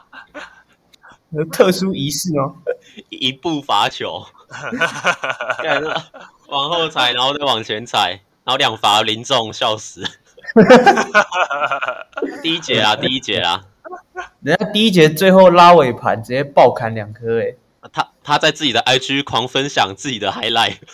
[1.51, 2.55] 特殊仪式哦，
[3.09, 4.25] 一步罚球，
[6.49, 10.05] 往后踩，然后再往前踩，然后两罚零中，笑死！
[12.43, 13.65] 第一节啊，第一节啊，
[14.43, 17.57] 人家第一节最后拉尾盘，直接爆砍两颗诶，
[17.93, 20.77] 他他在自己的 IG 狂分享自己的 highlight。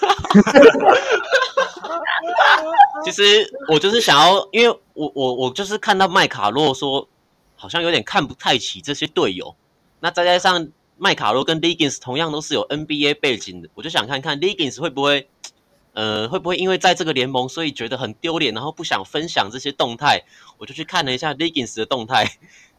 [3.04, 7.08] 其实我就是想要，因为我我我就是看到麦卡洛说，
[7.56, 9.54] 好像有点看不太起这些队友。
[10.00, 15.28] 那再加上麦卡洛跟 Liggins 同样都是有 NBA 背景的，我就想看看 Liggins 会不会，
[15.94, 20.22] 呃，会不会因为在这个联盟，所以觉得很丢脸，然后不想分享这些动态。
[20.58, 22.30] 我就去看了一下 Liggins 的动态，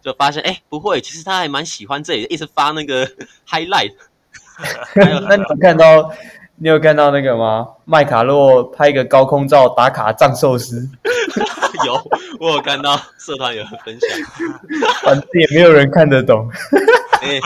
[0.01, 3.07] 就发现，哎，不会，其实他还蛮喜欢这里，一直发那个
[3.47, 3.93] highlight。
[4.95, 6.11] 那你有看到，
[6.57, 7.67] 你有看到那个吗？
[7.85, 10.87] 麦卡洛拍一个高空照打卡藏寿司。
[11.85, 11.99] 有，
[12.39, 14.09] 我有看到社团有人分享，
[15.03, 16.47] 反正也没有人看得懂。
[17.21, 17.39] 欸、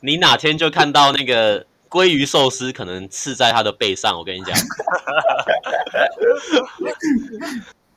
[0.00, 4.56] 你哪天就看到那个鲑鱼寿司可能刺在他的背上，我跟你讲。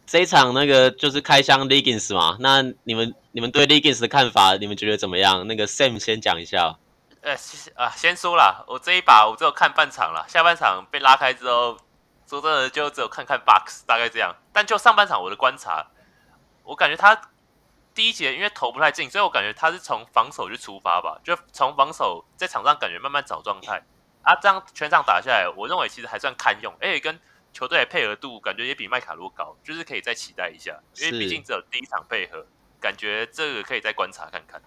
[0.06, 5.48] 这一场那个就是开箱 Liggins 嘛，那你们你们对 Liggins 的看法，你们觉得怎么样？
[5.48, 6.76] 那个 Sam 先讲一下。
[7.22, 7.34] 呃，
[7.76, 11.78] 啊，先说啦，我这一把我只有看半场了，下半场被拉开之后，
[12.30, 14.36] 说真的就只有看看 box，大概这样。
[14.54, 15.88] 但就上半场我的观察，
[16.64, 17.20] 我感觉他。
[17.96, 23.82] 第一节因为投不太进，所以我感觉他是从防守去出发吧，就从防守在场上感觉慢慢找状态
[24.22, 24.36] 啊。
[24.36, 27.18] 这样全场打下来，我认为其实还算堪用，而且跟
[27.56, 30.78] 球队的配合度感觉也比麦卡洛高，就是可以再期待一下。
[31.00, 32.46] 因为毕竟只有第一场配合，
[32.82, 34.62] 感觉这个可以再观察看看。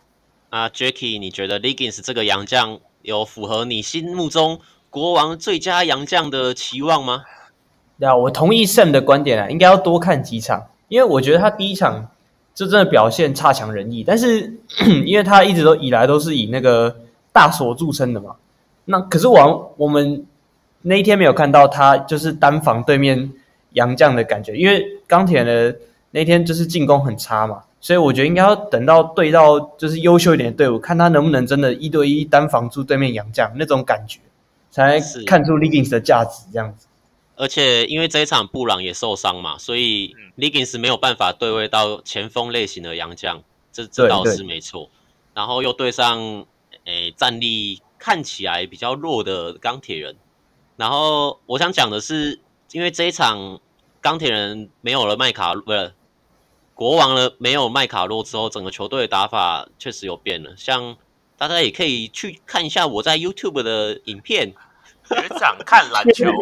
[0.48, 7.24] 啊，Jacky，你觉得 Liggins 这个洋将有符合你心目中国王最佳洋将的期望吗？
[8.00, 12.10] 对啊，我同意 Sam 的观点啊，应该要多看几场，因为我觉得他第一场。
[12.54, 14.52] 就真的表现差强人意，但是
[15.06, 16.92] 因为他一直都以来都是以那个
[17.32, 18.34] 大锁著称的嘛，
[18.86, 20.26] 那可是我我们
[20.82, 23.32] 那一天没有看到他就是单防对面
[23.72, 25.76] 杨将的感觉，因为钢铁的
[26.10, 34.20] 那天就是进攻很差嘛，所以我觉得应该要等到对到就是优秀一点的队伍，看他能不能真的一对一单防住对面杨将那种感觉，
[34.70, 36.86] 才看出 Liggins 的价值这样子。
[37.36, 44.90] 而且因为这一场布朗也受伤嘛，所以 Liggins 没有办法对位到前锋类型的洋将，这这倒是没错。
[45.34, 46.46] 然后又对上
[46.84, 50.16] 诶战力看起来比较弱的钢铁人，
[50.78, 53.60] 然后我想讲的是，因为这一场
[54.00, 55.92] 钢铁人没有了麦卡，不是
[56.72, 60.54] 国王了，没有麦卡洛之后，整个球队的打法确实有变了。
[60.56, 60.96] 像
[61.36, 64.54] 大家也可以去看一下我在 YouTube 的影片，
[65.04, 66.30] 学长看篮球。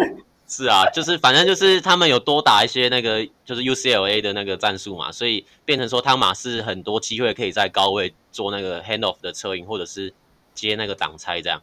[0.49, 10.15] 是啊，就是反正就是他们有多打一些那个就是 UCLA 的那个战术嘛，所以变成说汤马斯很多机会可以在高位做那个 handoff 的车影，或者是
[10.55, 11.61] 接那个挡拆，这样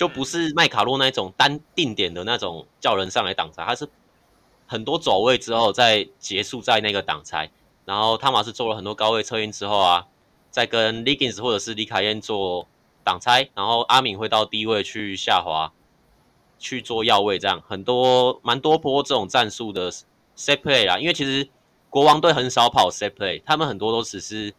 [0.00, 3.86] 就不是麦卡洛那种单定点的那种叫人上来挡拆，他是
[4.66, 7.50] 很多走位之后再结束在那个挡拆，
[7.84, 10.06] 然后汤马斯做了很多高位策应之后啊，
[10.50, 12.66] 再跟 Liggins 或者是李凯燕做
[13.04, 15.70] 挡拆，然后阿敏会到低位去下滑。
[16.58, 21.46] 去做要位，这样很多蛮多波这种战术的 set play 啦，因为其实
[21.90, 24.54] 国王队很少跑 set play，他们很多都只是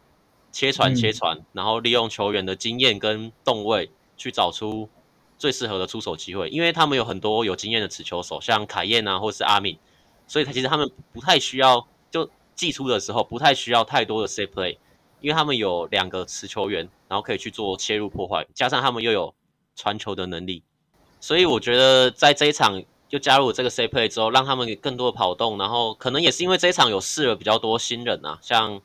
[0.52, 4.88] 切传切传，嗯、然后利用球员的经验跟动位去找出
[5.42, 9.76] 最适合的出手机会，因为他们有很多有经验的持球手，像凯燕啊，或是阿敏，
[10.28, 14.76] 所以他其实他们不太需要就寄出的时候不太需要太多的 safe play，
[15.20, 19.34] 因为他们有两个持球员，然后可以去做切入破坏，加上他们又有
[19.74, 20.62] 传球的能力。
[21.18, 28.80] 所以我觉得在这一场就加入这个 safe play 之后，让他们更多的跑动，然后可能也是因为这一场有试了比较多新人啊，像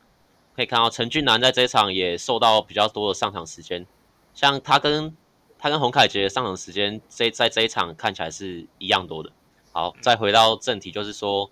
[0.55, 3.85] 可以看到陈俊南在这一场也受到比较多的上场时间，
[4.33, 5.15] 像他跟
[5.59, 9.31] 他跟洪凯杰上场时间这在这一场看起来是一样多的。
[9.71, 11.49] 好，再回到正题，就是说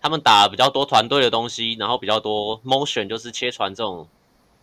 [0.00, 4.08] 他们打比较多团队的东西，然后比较多 motion 就是切传这种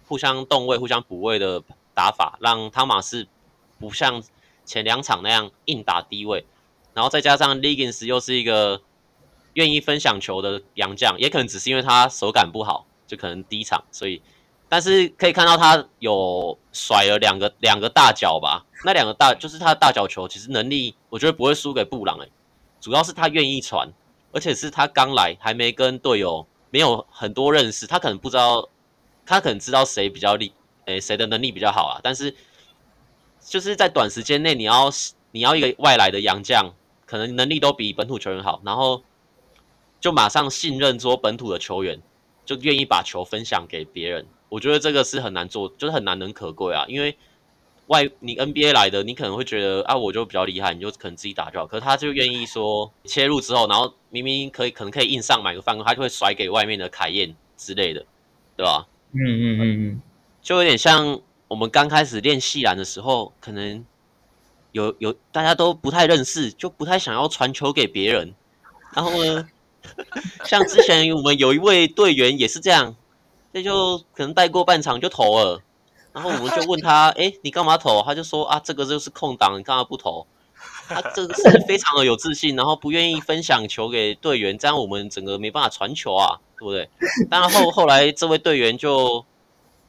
[0.08, 1.64] 互相动位、互相补位的
[1.94, 3.28] 打法，让汤马斯
[3.80, 4.24] 不像。
[4.66, 6.46] 前两场那样硬打低位，
[6.94, 8.84] 然后再加上 Liggins 又是一个
[9.54, 14.22] 愿意分享球的洋将，也可能只是因为他手感不好，就可能第一场，所以，
[14.70, 22.32] 但是可以看到他有甩了两个两个大脚吧，那两个大就是他的大脚球，其实能力我觉得不会输给布朗诶，
[22.80, 23.92] 主要是他愿意传，
[24.32, 28.70] 而且是他刚来还没跟队友没有很多认识，他可能不知道，
[29.26, 30.54] 他可能知道谁比较厉，
[30.86, 32.36] 诶谁的能力比较好啊，但是。
[33.42, 34.92] 就是在短时间内，你要
[35.32, 36.74] 你要一个外来的洋将，
[37.06, 39.02] 可能能力都比本土球员好，然后
[40.02, 42.02] 就马上信任说本土的球员，
[42.46, 44.28] 就愿意把球分享给别人。
[44.50, 46.86] 我觉得这个是很难做，就是很难能可贵啊。
[46.88, 47.18] 因为
[47.88, 51.66] 外你 NBA 来的，你可能会觉得啊，我就比较厉害，你就可能自己打就好。
[51.66, 58.06] 可是他就愿意说切入之后，然后明明可以可能可以硬上买个犯规，他就会甩给外面的凯燕之类的，
[58.58, 58.88] 对吧？
[59.14, 60.02] 嗯嗯嗯嗯，
[60.42, 61.22] 就有点像。
[61.50, 63.84] 我们刚开始练细篮的时候，可能
[64.72, 68.36] 有有大家都不太认识，就不太想要传球给别人。
[68.94, 69.50] 然后呢，
[70.46, 72.96] 像之前我们有一位队员也是这样，
[73.52, 75.62] 那就可能带过半场就投了。
[76.14, 80.26] 然后我们就问他：“哎，你干嘛投？”他就说：“啊，这个就是空档，你干嘛不投？”
[80.88, 86.90] 他这个是非常的有自信，然后不愿意分享球给队员，这样我们整个没办法传球啊，对不对？
[87.30, 89.26] 当然后后来这位队员就。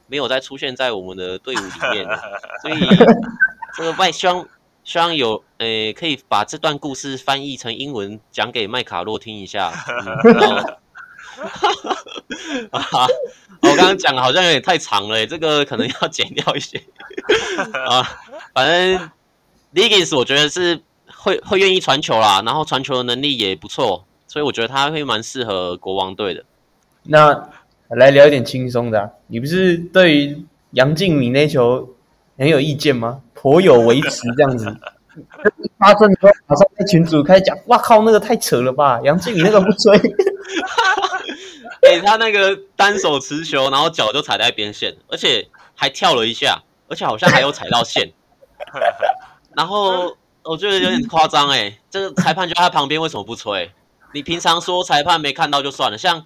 [0.07, 2.05] 没有再出现在我们的队伍里面，
[2.61, 2.77] 所以
[3.77, 4.45] 这个麦希望
[4.83, 9.71] 希望有诶可以把这段故事翻译成英文讲给麦卡洛听一下。
[9.87, 10.73] 嗯、然后
[12.71, 13.07] 啊，
[13.61, 16.81] 我刚刚讲的好像有点太长了，这个可能要剪掉一些
[17.87, 18.03] 啊。
[18.53, 19.09] 反正
[19.73, 20.81] Liggins 我觉得是
[21.15, 26.43] 会会愿意传球啦，然后传球的能力也不错，所以我觉得他会蛮适合国王队的。
[27.03, 27.49] 那。
[27.97, 31.89] 来聊一点轻松的、啊，你不是对于杨敬敏那球
[32.37, 33.19] 很有意见吗？
[33.33, 34.65] 颇有维持这样子。
[35.77, 39.01] 发生之后，马上在群组开始讲，哇靠，那个太扯了吧！
[39.03, 39.91] 杨敬敏那个不追，
[41.81, 48.11] 哎、 欸，他那个单手持球，然后脚就踩在边线，而且还跳了一下，而且好像还有踩到线。
[49.55, 53.71] 然后我觉得有点夸张，哎，这个裁判就在他旁边，为什么不吹？
[54.13, 56.25] 你平常说裁判没看到就算了，像。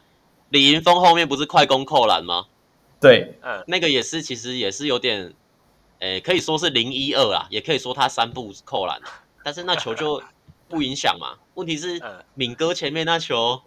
[0.50, 2.46] 李云峰后面不是快攻扣篮吗？
[3.02, 5.34] 对，嗯，那个也是，其实也是有点，
[6.00, 9.02] 诶、欸，可以说是零一二啊，也可以说他三步扣篮，
[9.44, 10.22] 但是那球就
[10.70, 11.34] 不影响嘛。
[11.56, 12.00] 问题是
[12.36, 13.60] 敏哥前面那球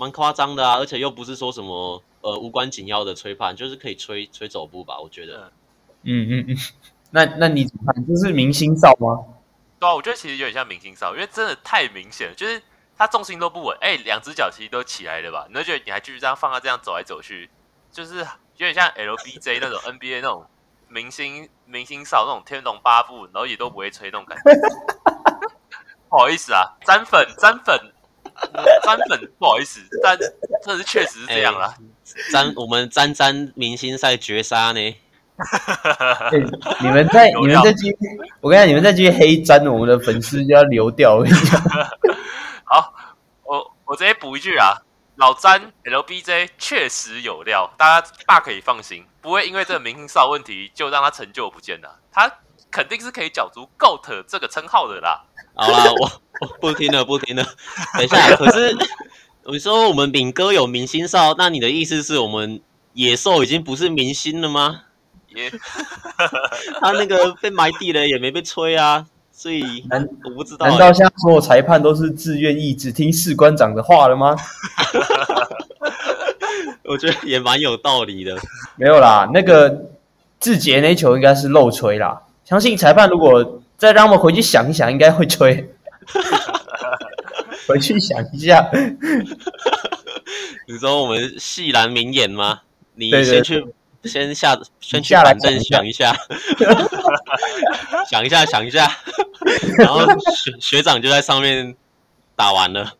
[0.00, 4.98] 蛮夸张的啊，而且又不是说什么呃无关紧要的吹判，就是可以吹吹走步吧？
[4.98, 5.52] 我觉得，
[6.04, 6.56] 嗯嗯嗯，
[7.12, 8.06] 那那你怎么看？
[8.06, 9.22] 就是明星哨吗？
[9.78, 12.62] 对啊，我觉得其实有点像明星哨，因为真的太明显了，就是。
[13.00, 15.46] 他重心都不稳，哎、欸，两只脚其实都起来了吧？
[15.48, 17.48] 你就觉得你还继续这样放他这样走来走去，
[17.90, 18.26] 就是有
[18.58, 20.44] 点像 LBJ 那种 NBA 那种
[20.86, 24.52] 明星明星少那种天龙八部，然后也都不会吹那种感觉。
[26.10, 27.74] 不好意思啊，沾粉沾粉
[28.82, 30.18] 沾粉，不好意思，但
[30.62, 31.74] 这是确实是这样啦。
[32.32, 34.80] 沾、欸、我们沾沾明星赛绝杀呢。
[34.80, 35.00] 欸、
[36.80, 37.96] 你们在你们在继续，
[38.40, 41.16] 我跟你讲，你们在继续黑沾，我们的粉丝就要流掉。
[41.16, 41.60] 我跟你讲，
[42.64, 42.92] 好，
[43.44, 44.74] 我我直接补一句啊，
[45.16, 52.30] 老詹 LBJ 确实有料，大家大可以放心，不会因为这个明星少问题就让他成就不见了，他
[52.70, 55.24] 肯定是可以角逐 GOAT 这个称号的啦。
[55.54, 56.10] 好啦，我
[56.40, 57.44] 我不听了，不听了。
[57.94, 58.76] 等一下， 可是
[59.46, 62.60] 你说我们敏哥有明星哨，那你的意思是我们
[62.94, 64.82] 野兽已经不是明星了吗？
[65.34, 65.50] 耶，
[66.80, 70.70] 他那个被埋地了也没被吹啊，所以难我不知道、欸。
[70.70, 74.36] 难道现在所有裁判都是自愿意只听士官长的话了吗？
[76.84, 78.36] 我觉得也蛮有道理的。
[78.76, 79.90] 没有啦，那个
[80.40, 82.22] 志杰那球应该是漏吹啦。
[82.50, 85.72] 相信裁判如果再让我们回去想一想，应该会吹。
[87.68, 88.68] 回去想一下。
[90.66, 92.62] 你说我们系兰名言吗？
[92.94, 93.66] 你对对对先去。
[94.02, 96.16] 先下，先去板凳想一下，
[98.10, 98.90] 想一下，想一下，
[99.76, 101.76] 然后学学长就在上面
[102.34, 102.94] 打完了，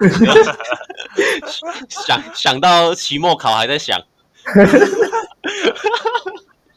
[1.88, 4.02] 想想到期末考还在想，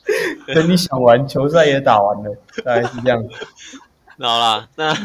[0.53, 3.29] 等你想完，球赛也打完了，大概是这样子。
[4.19, 4.95] 好啦，那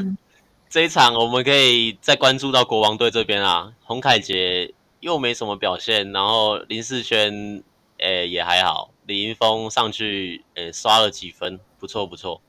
[0.68, 7.62] 这一场我们可以再关注到国王队这边啊，洪凯杰又没什么表现，然后林世轩。
[8.00, 8.92] 诶、欸，也还好。
[9.06, 12.40] 李云峰上去，诶、欸，刷了几分，不错不错。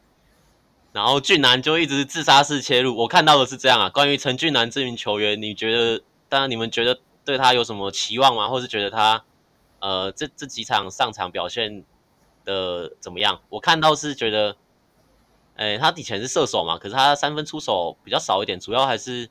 [0.93, 3.89] 然后俊男就一直自杀式切入，我看到的是这样啊。
[3.89, 6.03] 关于陈俊南这名球员，你觉得？
[6.29, 8.47] 当然，你们觉得对他有什么期望吗？
[8.47, 9.23] 或是觉得他，
[9.79, 11.83] 呃，这这几场上场表现
[12.49, 13.39] 的怎么样？
[13.49, 14.55] 我看到是觉得，
[15.55, 19.29] 哎、欸，他以前是射手嘛，可是他三分出手比较少一点，主要还是。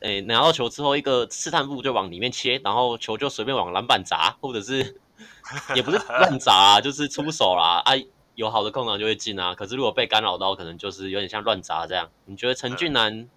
[0.00, 5.00] 哎，拿到球之后，一个试探步就往里面切，然后球就随便往篮板砸，或者是
[5.74, 7.94] 也不是乱砸啊，就是出手啦啊，
[8.36, 9.56] 有好的空档就会进啊。
[9.56, 12.08] 可是如果被干扰到，可能就是有点像乱砸这样。
[12.26, 13.28] 你觉得陈俊南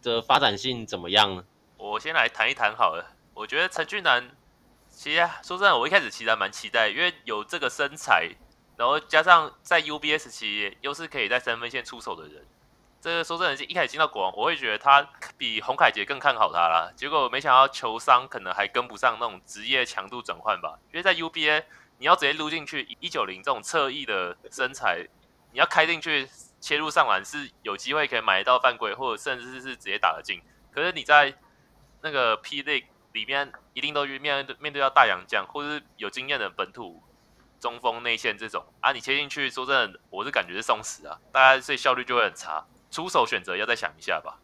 [0.00, 1.44] 的发展性怎么样呢？
[1.76, 3.16] 我先来谈一谈好了。
[3.34, 4.30] 我觉得陈俊南
[4.96, 8.30] 其实说真的，我一开始其实还蛮期待，因为有这个身材，
[8.78, 12.42] 然后加上在 UBS 期间又是可以在三分线出手的人。
[12.98, 16.90] 这个说真的，一开始进到国王，我会觉得他比洪凯杰更看好他啦。
[16.96, 20.78] 结果没想到球商可能还跟不上那种职业强度转换吧。
[20.90, 21.64] 因为在 UBA，
[21.98, 25.06] 你要直接撸进去一九零这种侧翼的身材，
[25.52, 26.26] 你要开进去
[26.58, 30.40] 切入上篮是有机会可以买得到犯规，或者甚至是直接打得进。
[30.72, 31.34] 可是你在
[32.00, 32.86] 那个 P League
[33.16, 37.02] 里面，一定都面对面对到大洋将，或者是有经验的本土
[37.58, 42.66] 中锋内线这种啊，你切进去，说真的，我是感觉是送死啊，大家所以效率就会很差。
[42.90, 44.38] 出手选择要再想一下吧。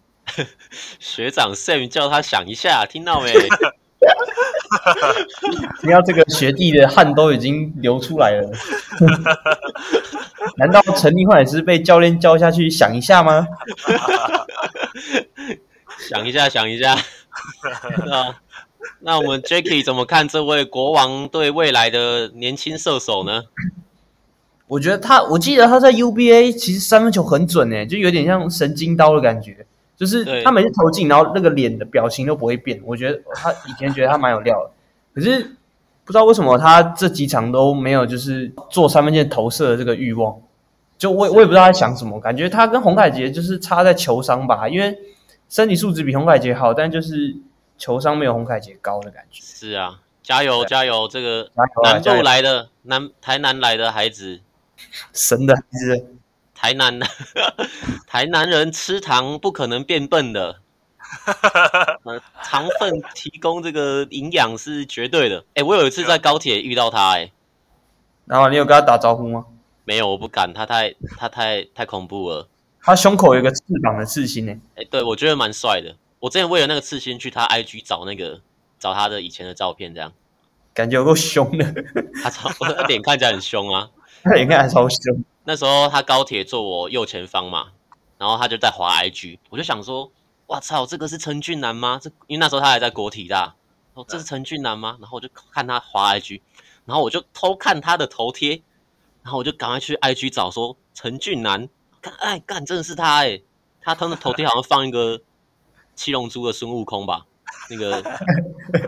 [0.99, 3.33] 学长 Sam 叫他想一下，听到没？
[5.85, 8.51] 你要这个学弟的汗都已经流出来了。
[10.57, 13.47] 难道陈立焕也是被教练叫下去想一下吗？
[15.99, 16.97] 想一下，想一下。
[18.07, 18.35] 那
[19.01, 23.45] 那我们 Jacky 怎么看这位国王对未来的年轻射手呢？
[24.69, 29.67] 我觉得他，我记得他在 UBA 其实三分球很准诶，就有点像神经刀的感觉，
[29.97, 32.81] 就是他每次投进，然后那个脸的表情都不会变。
[32.85, 34.71] 我觉得他以前觉得他蛮有料的，
[35.15, 35.43] 可是
[36.05, 40.35] 不知道为什么他这几场都没有就是做三分线投射的这个欲望。
[40.97, 44.97] 就我我也不知道他想什么，感觉他跟洪凯杰就是差在球商吧，因为
[45.51, 47.37] 身体素质比洪凯杰好，但就是
[47.83, 49.43] 球商没有洪凯杰高的感觉。
[49.43, 51.51] 是啊，加油加油，这个
[51.83, 54.41] 南部来的南台南来的孩子。
[55.13, 56.07] 神的孩子，
[56.55, 57.05] 台南的
[58.07, 60.61] 台南人吃糖不可能变笨的，
[62.05, 65.41] 呃， 糖分提供这个营养是绝对的。
[65.41, 67.33] 哎、欸，我有一次在高铁遇到他、欸，哎，
[68.27, 69.47] 然后你有跟他打招呼吗？
[69.85, 72.47] 没有，我不敢，他太他太太恐怖了。
[72.81, 75.97] 他胸口有一个翅膀的刺青、欸，哎，哎，对，我觉得蛮帅的。
[76.23, 78.41] 我之前为了那个刺青去他 IG 找那个
[78.79, 80.13] 找他的以前的照片，这样
[80.73, 81.85] 感觉有够凶的。
[82.23, 83.91] 他超他脸看起来很凶啊。
[84.23, 85.25] 他应该还超凶。
[85.43, 87.73] 那时候他高铁坐我右前方嘛，
[88.19, 90.13] 然后他就在滑 IG，我就想说，
[90.47, 91.99] 哇操，这个是陈俊南吗？
[92.01, 93.57] 这因为那时候他还在国体大，
[93.95, 94.97] 哦，这是陈俊南吗？
[95.01, 96.41] 然后我就看他滑 IG，
[96.85, 98.63] 然后我就偷看他的头贴，
[99.25, 101.69] 然后我就赶快去 IG 找说陈俊南，
[102.01, 103.43] 看，哎，干，真的是他哎，
[103.81, 105.21] 他他的头贴好像放一个
[105.95, 107.27] 七龙珠的孙悟空吧。
[107.71, 108.03] 那个，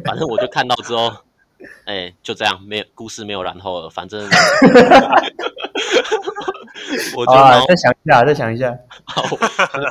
[0.04, 1.08] 反正我就看到之后，
[1.84, 3.90] 哎、欸，就这样，没有故事，没有然后了。
[3.90, 4.28] 反正
[7.16, 8.76] 我就啊，再想一下，再想一下。
[9.04, 9.22] 好，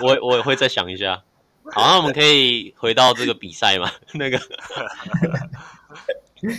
[0.01, 1.23] 我我也会再想一下。
[1.71, 3.89] 好，那我们可以回到这个比赛嘛？
[4.13, 4.39] 那个，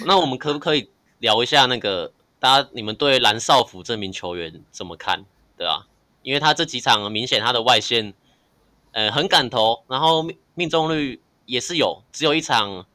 [0.06, 2.12] 那我们可不可以聊一下那个？
[2.40, 5.24] 大家，你们对蓝少辅这名球员怎么看？
[5.56, 5.86] 对吧？
[6.22, 8.12] 因为他这几场明显他的外线，
[8.92, 12.86] 呃，很敢投，然后命命中率也是有，只有一场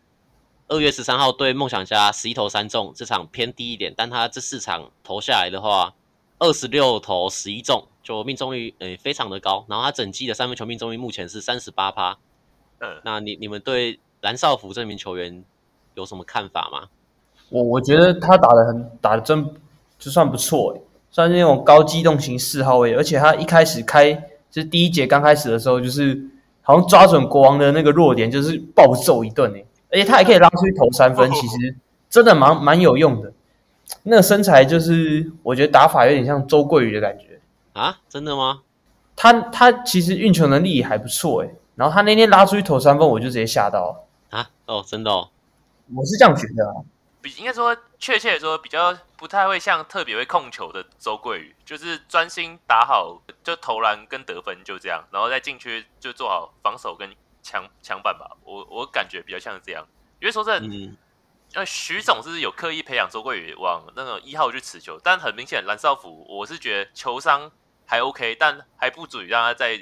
[0.67, 5.93] 二月十三号对梦想家十一投三中，这场偏低一点，但他这四场投下来的话，
[6.39, 7.87] 二十六投十一中。
[8.01, 12.17] 就命中率诶非常的高，然后他整季的三分球命中率目前是三十八趴。
[12.79, 15.43] 嗯，那你你们对蓝少辅这名球员
[15.93, 16.89] 有什么看法吗？
[17.49, 19.53] 我我觉得他打的很打的真
[19.99, 20.81] 就算不错诶，
[21.11, 24.11] 算是那种高机动型四号位，而且他一开始开
[24.49, 26.19] 就是第一节刚开始的时候，就是
[26.69, 31.75] 好像抓准国王的那个弱点，就是暴揍一顿诶，而且他还可以拉出去投三分，其实
[32.11, 33.33] 真的蛮蛮有用的。
[34.03, 37.39] 那个身材就是我觉得打法有点像周桂宇的感觉。
[37.73, 38.59] 啊，真的吗？
[39.15, 44.49] 他他其实运球能力也还不错诶，然后他那天拉出去投三分，我就直接吓到了啊！
[44.67, 45.29] 哦，真的哦，
[45.95, 46.75] 我是这样觉得啊。
[47.21, 58.37] 比应该说确切的说，比较不太会像特别会控球的周桂宇，就是专心打好就投篮跟得分就这样，然后再禁区就做好防守跟抢抢板吧。
[58.43, 59.85] 我我感觉比较像是这样，
[60.19, 60.97] 因为说真的，嗯，
[61.53, 67.51] 呃，徐总是有刻意培养周桂宇往那个一号去持球，但很明显蓝少辅，我是觉得球商。
[67.91, 69.75] 还 OK，但还不足以让他在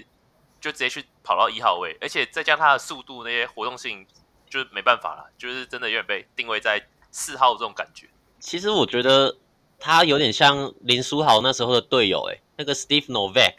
[0.62, 4.08] 就直接去跑到一号位，而且再加上他的速度那些活动性，
[4.50, 8.08] 就没办法了，就是真的有点被定位在四号这种感觉。
[8.40, 9.38] 其实我觉得
[9.80, 13.56] 他有点像林书豪那时候的队友，诶，那个 Steve Novak，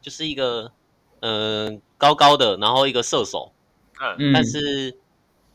[0.00, 0.72] 就是一个
[1.20, 3.52] 嗯、呃、高高的，然后一个射手，
[4.18, 4.98] 嗯，但是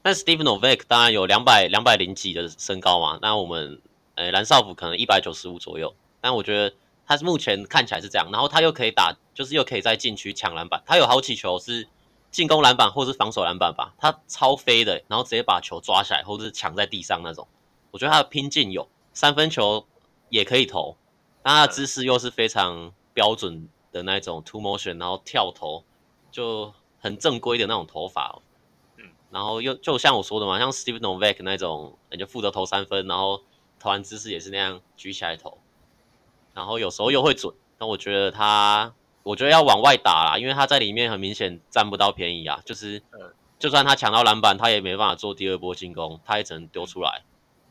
[0.01, 3.81] 但 Steve Novak 当然有两百两百零几的身高嘛，那我们
[4.15, 6.75] 呃蓝少辅可能一百九十五左右，但我觉得。
[7.07, 10.81] 他是目前看起来是这样，然后他又可以打，就是又可以在禁区抢篮板。
[10.87, 11.87] 他有好几球是
[12.35, 17.47] 进攻篮板或是防守篮板吧，他超飞的，然后直接把球抓起来，或者是抢在地上那种。
[17.91, 19.87] 我觉得他的拼劲有，三分球
[20.27, 20.97] 也可以投，
[21.41, 25.85] 但他的姿势又是非常标准的那种 two motion，然后跳投
[26.29, 28.41] 就很正规的那种投法。
[28.97, 33.43] 嗯，然后又就像我说的嘛，像 Steve Novak 那种，你就负责投三分，然后
[33.79, 35.57] 投篮姿势也是那样举起来投。
[36.53, 38.93] 然后有时候又会准，但我觉得他，
[39.25, 42.61] 我觉得要往外打啦，因为他在里面很明显占不到便宜啊。
[42.63, 43.01] 就是，
[43.57, 47.23] 就算他抢到篮板，他也没办法做第二波进攻，他也只能丢出来。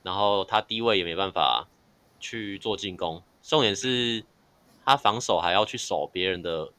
[0.03, 1.69] 然后他低位也没办法
[2.19, 4.25] 去做进攻，重点是
[4.85, 6.73] 他防守还要去守别人的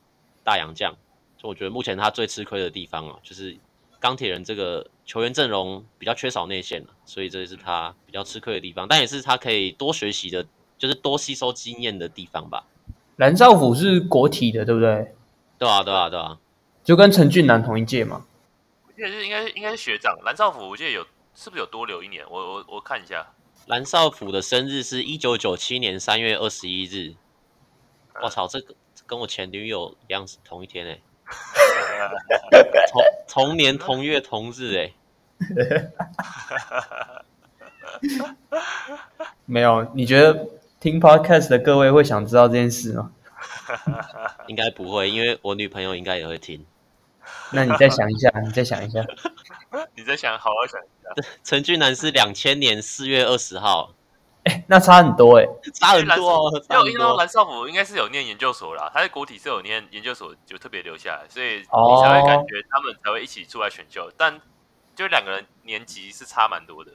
[0.44, 0.94] 大洋将，
[1.38, 3.58] 就我觉得目前他最吃亏的地方啊，就是
[4.00, 10.46] 钢铁人这个球员阵容比较缺少内线，所以这也是他比较吃亏的地方，但也是他可以多学习的。
[10.78, 12.66] 就是多吸收经验的地方吧。
[13.18, 15.14] 蓝少辅是国体的，对不对？
[15.58, 16.38] 对啊，对啊，对啊，
[16.84, 18.26] 就跟陈俊南同一届嘛。
[18.86, 22.26] 我记得是应该应该是学长蓝少辅，我记得有是不是有多留一年？
[22.30, 23.26] 我我我看一下，
[23.68, 27.16] 蓝少辅的生日是一九九七年三月二十一日。
[28.22, 31.02] 我、嗯、操，这个跟我前女友一样是同一天哎、欸，
[32.92, 34.94] 同同年同月同日哎、
[35.56, 35.92] 欸。
[39.46, 40.48] 没有，你觉得？
[40.86, 43.12] 听 Podcast 的各位会想知道这件事吗？
[44.46, 46.64] 应该不会，因为我女朋友应该也会听。
[47.52, 49.04] 那你再想一下，你再想一下，
[49.98, 51.28] 你再想，好好想一下。
[51.44, 53.96] 陈俊南是两千年四月二十号，
[54.44, 56.52] 哎，那差很多哎，差很多。
[56.70, 64.12] 因为因为蓝少辅应该是有念研究所啦，他在国体是有念研究所，就特别留下来，所以你才会感觉他们才会一起出来选秀。
[64.16, 64.40] 但
[64.96, 66.92] 就两个人年级是差蛮多的，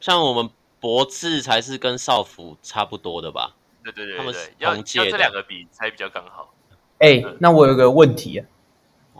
[0.00, 0.50] 像我们。
[0.80, 3.54] 博智才是跟少辅差不多的吧？
[3.84, 6.52] 对对对，他们是同届的，要这两个比才比较刚好。
[6.98, 8.44] 哎、那我有个问题啊，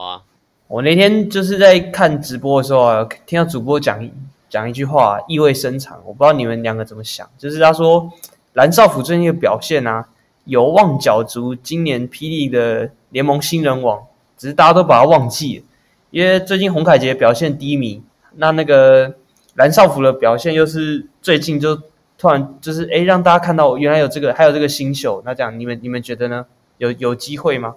[0.03, 0.23] 啊，
[0.69, 4.11] 我那天就是在看直播的时候啊，听到主播讲
[4.49, 6.01] 讲一句话，意味深长。
[6.05, 8.11] 我不知道你们两个怎么想，就是他说
[8.55, 10.09] 蓝少辅最近的表现啊，
[10.45, 14.07] 有望角逐今年霹雳的联盟新人王，
[14.37, 15.65] 只是大家都把他忘记了，
[16.11, 18.03] 因为最近洪凯杰表现低迷，
[18.37, 19.17] 那那个。
[19.55, 21.77] 蓝少辅的表现又是最近就
[22.17, 26.47] 突然就是哎，让大家看到原来有这个还有这个新秀，那这样你们你们觉得呢？
[26.79, 27.77] 有有机会吗？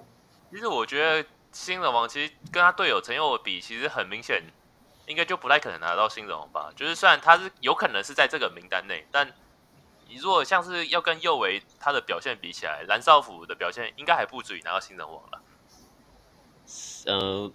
[0.50, 4.42] 其实我觉得新人王其实跟他队友陈佑比，其实很明显
[5.06, 6.70] 应该就不太可能拿到新人王吧。
[6.74, 9.28] 就是虽然他是有可能是在这个名单内，但
[10.08, 15.42] 你如果像是要跟右维他的表现比起来，蓝少辅的表现应该还不足以拿到新人王了。
[17.06, 17.52] 呃，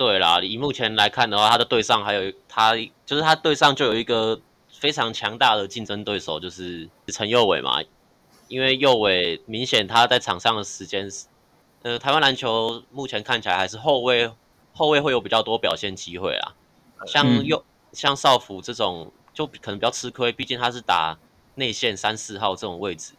[0.00, 2.74] 对啦，以目前来看的话，他的队上还有他，
[3.04, 4.40] 就是他队上就有一个
[4.70, 7.82] 非常强大的竞争对手，就是陈佑伟嘛。
[8.48, 11.26] 因为右伟明显他在场上的时间是，
[11.82, 14.32] 呃，台湾篮球目前看起来还是后卫，
[14.72, 16.54] 后卫会有比较多表现机会啊。
[17.06, 21.18] 像右、嗯、像少辅这种就可能比较吃亏，毕竟他是打
[21.56, 23.12] 内线三四号这种位置，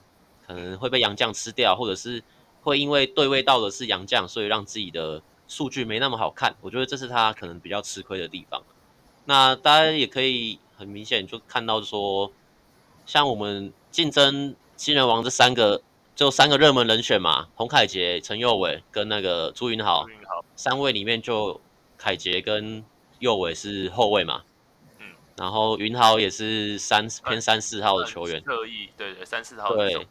[0.48, 2.24] 可能会被杨将吃掉，或者是
[2.64, 5.22] 会因为对位到的是杨将，所以让自己的
[5.52, 6.56] 数据没那么好看。
[6.62, 8.64] 我觉得这是他可能比较吃亏的地方。
[9.26, 12.32] 那大家也可以很明显就看到说，
[13.06, 14.56] 像我们竞争。
[14.78, 15.84] 新人王这三个
[16.16, 20.08] 就三个热门人选嘛，洪凯杰、陈佑伟跟那个朱云豪，
[20.56, 21.62] 三位里面就
[22.00, 22.84] 凯杰跟
[23.20, 24.42] 佑伟是后卫嘛，
[24.98, 25.06] 嗯，
[25.38, 30.08] 然后云豪也是三偏三四号的球员，特意对对三四号，对，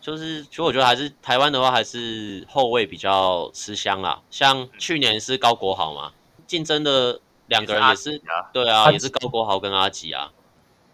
[0.00, 6.12] 就是其实我觉得还是台湾的话还是后卫比较吃香啦，像去年是高国豪嘛，
[6.46, 8.22] 竞争的两个人也是，
[8.52, 10.32] 对啊，也是高国豪跟阿吉啊，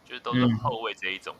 [0.08, 1.34] 就是都是后卫这一种。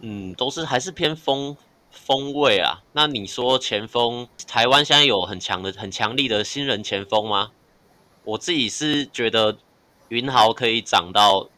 [0.00, 1.56] 嗯，都是还是偏锋
[1.90, 2.82] 锋位啊。
[2.92, 7.50] 那你说前锋，台湾现在有很强的、很强力的新人前锋吗？
[8.24, 9.58] 我自己是觉得
[10.08, 11.48] 云豪可以长到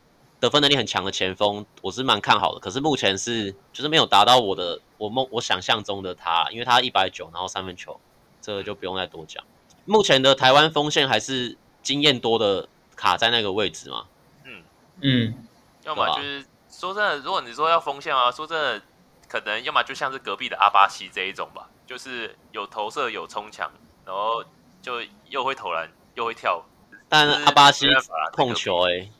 [0.41, 2.61] 得分能力很强的前锋，我是蛮看好的。
[2.61, 7.99] 可是目前是就是没有达到我的我梦我想象中的他，因为他一百九，然后三分球，
[8.43, 9.43] 这个就不用再多讲。
[9.87, 14.05] 目前的台湾锋线还是经验多的卡在那个位置嘛？
[14.45, 14.63] 嗯
[15.01, 15.35] 嗯，
[15.85, 16.45] 要么就是。
[16.73, 18.81] 说真的，如果你说要锋线啊，说真的，
[19.29, 23.71] 可能要么就像是隔壁的阿巴西这一种吧，就是有投射、有冲墙，
[24.07, 24.43] 然后
[24.81, 26.65] 就又会投篮又会跳。
[27.09, 27.89] 但阿巴西
[28.33, 29.13] 控球哎、欸，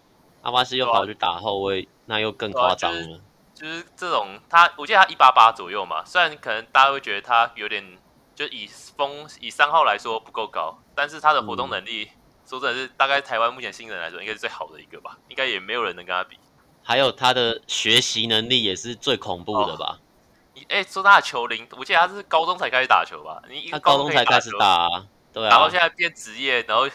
[0.43, 3.21] 阿巴西又跑去打后卫，啊、那又更夸张了、啊
[3.61, 3.85] 就是。
[3.97, 7.99] 这种他，我记得他一八八左右嘛，虽然可能大家会觉得他有点，
[8.35, 16.39] 就以锋以三号来说不够高，但是他的活动能力，嗯、说真的是大概台湾目前新人来说应该是最好的一个吧，应该也没有人能跟他比。
[16.83, 19.99] 还有他的学习能力也是最恐怖的吧？
[20.71, 23.43] 哎、哦，说他的球龄，我记得他是高中才开始打球吧？
[23.51, 26.89] 你一个高中才开始打，啊，对啊，然后现在变职业，然后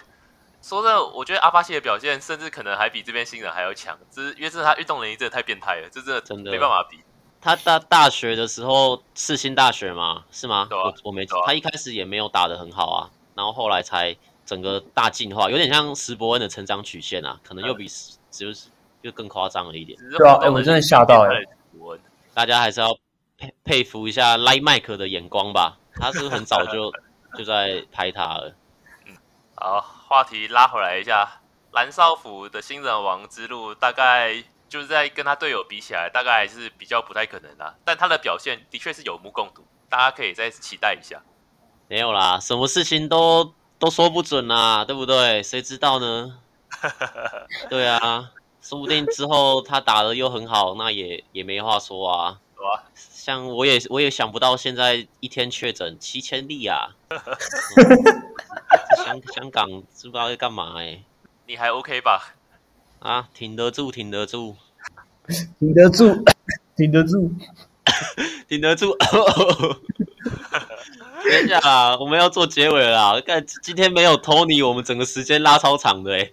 [0.66, 6.98] 说真的，我觉得阿巴西的表现甚至可能还比这边新人还要强，只是因为这是他运动能力真的太变态了，这真的真的没办法比。
[7.40, 10.26] 他大大学的时候，世新大学吗？
[10.32, 10.68] 是吗？
[10.72, 18.70] 啊、我我没他一开始也没有打得很好啊，然后后来才整个大进化，有点像石伯恩的成长曲线啊，可能又比石就是
[19.04, 21.48] 就更夸张了一点，对啊，哎、欸，我真的吓到哎、欸！
[22.34, 22.98] 大家还是要
[23.38, 26.92] 佩佩服一下莱麦克的眼光吧，他是不是很早就
[27.38, 28.56] 就在拍他了？
[29.06, 29.16] 嗯，
[29.54, 31.42] 好，话题拉回来一下，
[31.72, 41.22] 蓝少辅的新人王之路，大概就是在跟他队友比起来，大概还是比较不太可能的，但他的表现的确是有目共睹，大家可以再期待一下。
[41.88, 45.42] 没有啦，什么事情都都说不准啦，对不对？
[45.44, 46.40] 谁知道呢？
[47.70, 48.32] 对啊。
[48.62, 52.40] 说不定之后他打的又很好，那也也没话说啊。
[52.56, 56.90] 啊像我也我也想不到现在一天确诊七千例啊。
[59.04, 61.04] 香 香港知不知道在干嘛哎、欸？
[61.48, 62.34] 你还 OK 吧？
[63.00, 64.56] 啊，挺得住，挺得住，
[65.60, 66.24] 挺得住，
[66.76, 67.32] 挺得住，
[68.48, 68.96] 挺得住。
[71.24, 73.22] 等一下啊，我们要做结尾了啦。
[73.26, 76.32] 看今天没有 Tony，我们整个时间拉超长的哎、欸。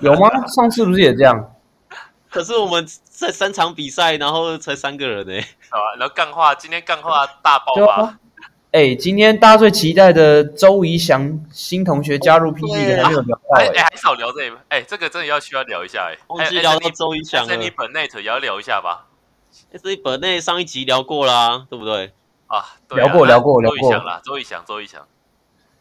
[0.00, 0.28] 有吗？
[0.48, 1.54] 上次不是也这样？
[2.30, 5.46] 可是我们在三场比赛，然后才三个人哎、欸。
[5.70, 8.18] 好啊，然后干话，今天干话大爆发。
[8.72, 16.18] 哎、欸，今天大家最期待的周怡翔新同学加入 PD 的还没有聊到、欸，哎、啊，还少聊这个，哎、欸，这个真的要需要聊一下哎、欸。
[16.28, 17.56] 忘记聊到周怡翔了。
[17.56, 19.08] 你本内也要聊一下吧。
[19.82, 22.12] 所以本内上一集聊过啦，对不对？
[22.46, 23.78] 啊，对啊，聊过聊过聊过。
[23.80, 25.04] 周怡翔啦，周怡翔，周怡翔。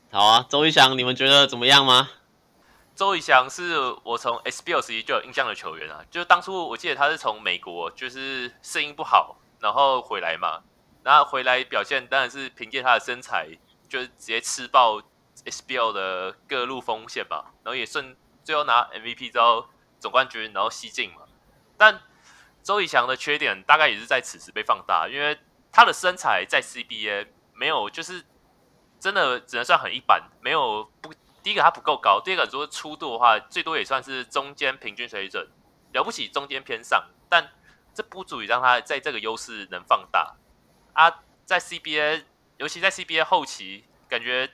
[0.09, 2.09] 好啊，周怡翔，你们觉得怎么样吗？
[2.95, 10.61] 周怡翔是我从 SBL 时期就有印象的球员啊，就是当初我记得他是从美国，就是适应不好，然后回来嘛，
[11.03, 13.47] 然后回来表现当然是凭借他的身材，
[13.87, 15.01] 就是直接吃爆
[15.45, 19.67] SBL 的各路锋线吧，然后也顺最后拿 MVP 之后
[19.99, 21.23] 总冠军，然后西进嘛。
[21.77, 22.01] 但
[22.61, 25.39] 周怡翔的缺点大概也是在此时被放大，因为
[25.71, 28.25] 他的身材在 CBA 没有，就是
[28.99, 31.13] 真的只能算很一般，没有不。
[31.41, 35.47] 第一个他不够高，第二个如果粗度的话，最多也算是中间平均水准，
[35.93, 37.49] 了不起中间偏上，但
[37.93, 40.35] 这不足以让他在这个优势能放大。
[40.99, 42.23] 啊，在 CBA，
[42.57, 44.49] 尤其在 CBA 后期，感觉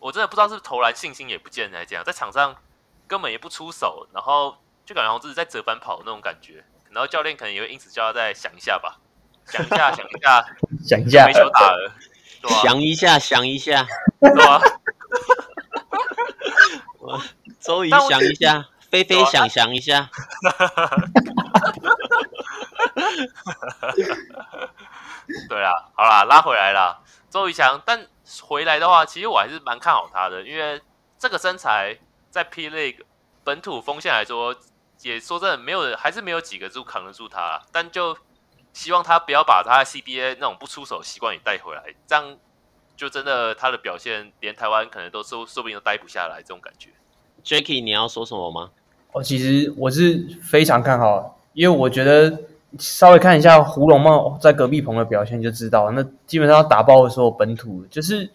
[0.00, 2.56] 我真的不知道是，是投篮信心也不见还是怎样，在场上
[3.06, 8.98] 根本也不出手，然后就感觉好像自己在折返跑那种感觉，然后教练可能也会因此叫他再想一下吧，
[9.46, 10.44] 想一下，想一下，
[10.84, 11.94] 想一下，没球打了，
[12.64, 13.86] 想一下，想一下，
[14.18, 14.60] 对吧？
[16.98, 17.22] 我
[17.60, 20.10] 周瑜想一下，菲菲想想一下。
[25.48, 27.80] 对啊，好啦，拉回来啦，周瑜翔。
[27.84, 28.06] 但
[28.42, 30.80] 回来的话，其实我还是蛮看好他的，因为
[31.18, 31.98] 这个身材
[32.30, 33.00] 在 P League
[33.42, 34.54] 本土锋线来说，
[35.02, 37.60] 也说真的没有，还是没有几个就扛得住他。
[37.72, 38.16] 但就
[38.72, 42.36] 希望他不要把他 CBA 那种不出手习惯也带回来，这样
[42.96, 46.90] 就真的他的表现连台湾可能都说说不定都待不下来这种感觉。
[47.44, 48.70] Jacky，你要说什么吗？
[49.12, 52.38] 哦，其实我是非常看好，因为我觉得。
[52.78, 58.30] 稍微看一下胡珑贸在隔壁棚的表现就知道，那基本上打爆的所有本土，就是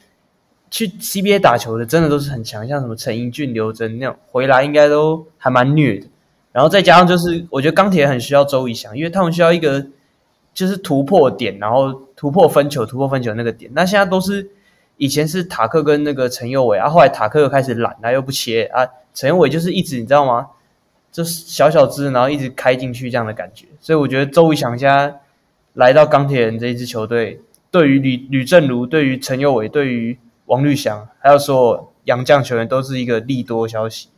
[0.70, 6.08] 去 CBA 打球的，真的都是很强，像什么陈英俊、刘铮那种回来应该都还蛮虐的。
[6.52, 9.86] 然后再加上就是，我觉得钢铁很需要周仪翔，因为他们需要一个
[10.54, 13.70] 就是突破点，然后突破分球、突破分球那个点。
[13.74, 14.50] 那现在都是
[14.98, 20.48] 以前是塔克跟那个陈佑伟啊，后来塔克又开始懒，他又不切啊，陈佑伟就是一直你知道吗？
[21.16, 25.22] 就是小小只，然后一直开进去这样的感觉，所以我觉得周瑜翔家
[25.76, 27.40] 来到钢铁人这一支球队，
[27.72, 34.10] 对于吕吕正如、对于陈佑伟、对于王绿翔，还有所有洋将球员都是一个利多消息，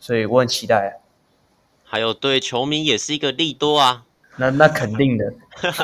[0.00, 0.98] 所以我很期待。
[1.84, 4.02] 还有对球迷也是一个利多啊，
[4.34, 5.32] 那那肯定的。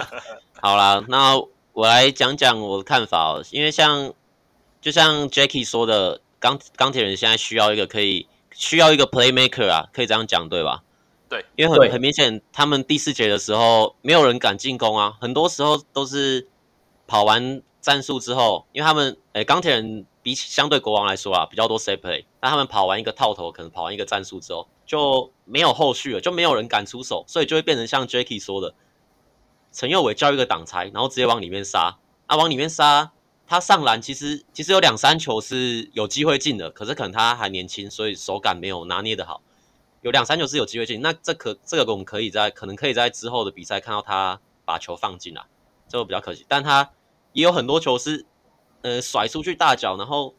[0.61, 1.37] 好啦，那
[1.75, 4.12] 我来讲讲我的看法哦，因为像
[4.81, 8.27] 就像 Jackie 说的，钢钢铁人现在需要一个可以。
[8.57, 10.83] 需要一个 playmaker 啊，可以这样讲对吧？
[11.29, 16.49] 对，因为很很明显，他们第四节的时候没有人敢进攻啊，很多时候都是
[17.07, 28.75] 跑完战术之后，因为他们诶钢铁人比起相对国王来说啊，比较多 set play，那他们跑完一个套头，可能跑完一个战术之后就没有后续了，就没有人敢出手，所以就会变成像 Jacky 说的，
[29.73, 33.13] 陈佑伟叫一个挡拆，然后直接往里面杀，啊往里面杀。
[33.49, 39.41] 他上篮其实其实有两三球是有机会进的，可是可能他还年轻，所以手感没有拿捏的好。
[40.03, 45.45] 有两三球是有机会进，那这可这个我们可以在可能可以在之后的比赛看到他把球放进来，
[45.89, 46.45] 这个比较可惜。
[46.49, 46.91] 但他
[47.33, 48.27] 也有很多球是
[48.83, 50.35] 呃甩出去大脚，然后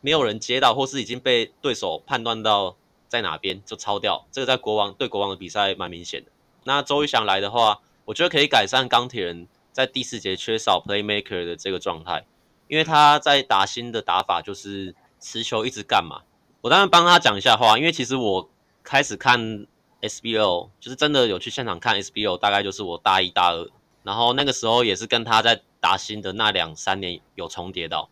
[0.00, 2.76] 没有人接到，或是已经被对手判断到
[3.08, 4.26] 在哪边就抄掉。
[4.30, 6.30] 这个在国王对国王的比赛蛮明显的。
[6.64, 12.24] 那周瑜翔来的话，我觉得可以改善钢铁人在第四节缺少 playmaker 的这个状态。
[12.68, 16.22] 因为他在打新的打法就是持球一直干嘛，
[16.62, 17.78] 我当然帮他讲一下话。
[17.78, 18.48] 因为其实我
[18.82, 19.66] 开始看
[20.02, 23.68] SBO，就是真的有去现场看 SBO，大概就是我大一大二，
[24.02, 28.10] 然后那个时候也是跟他在打新的那两三年有重叠到。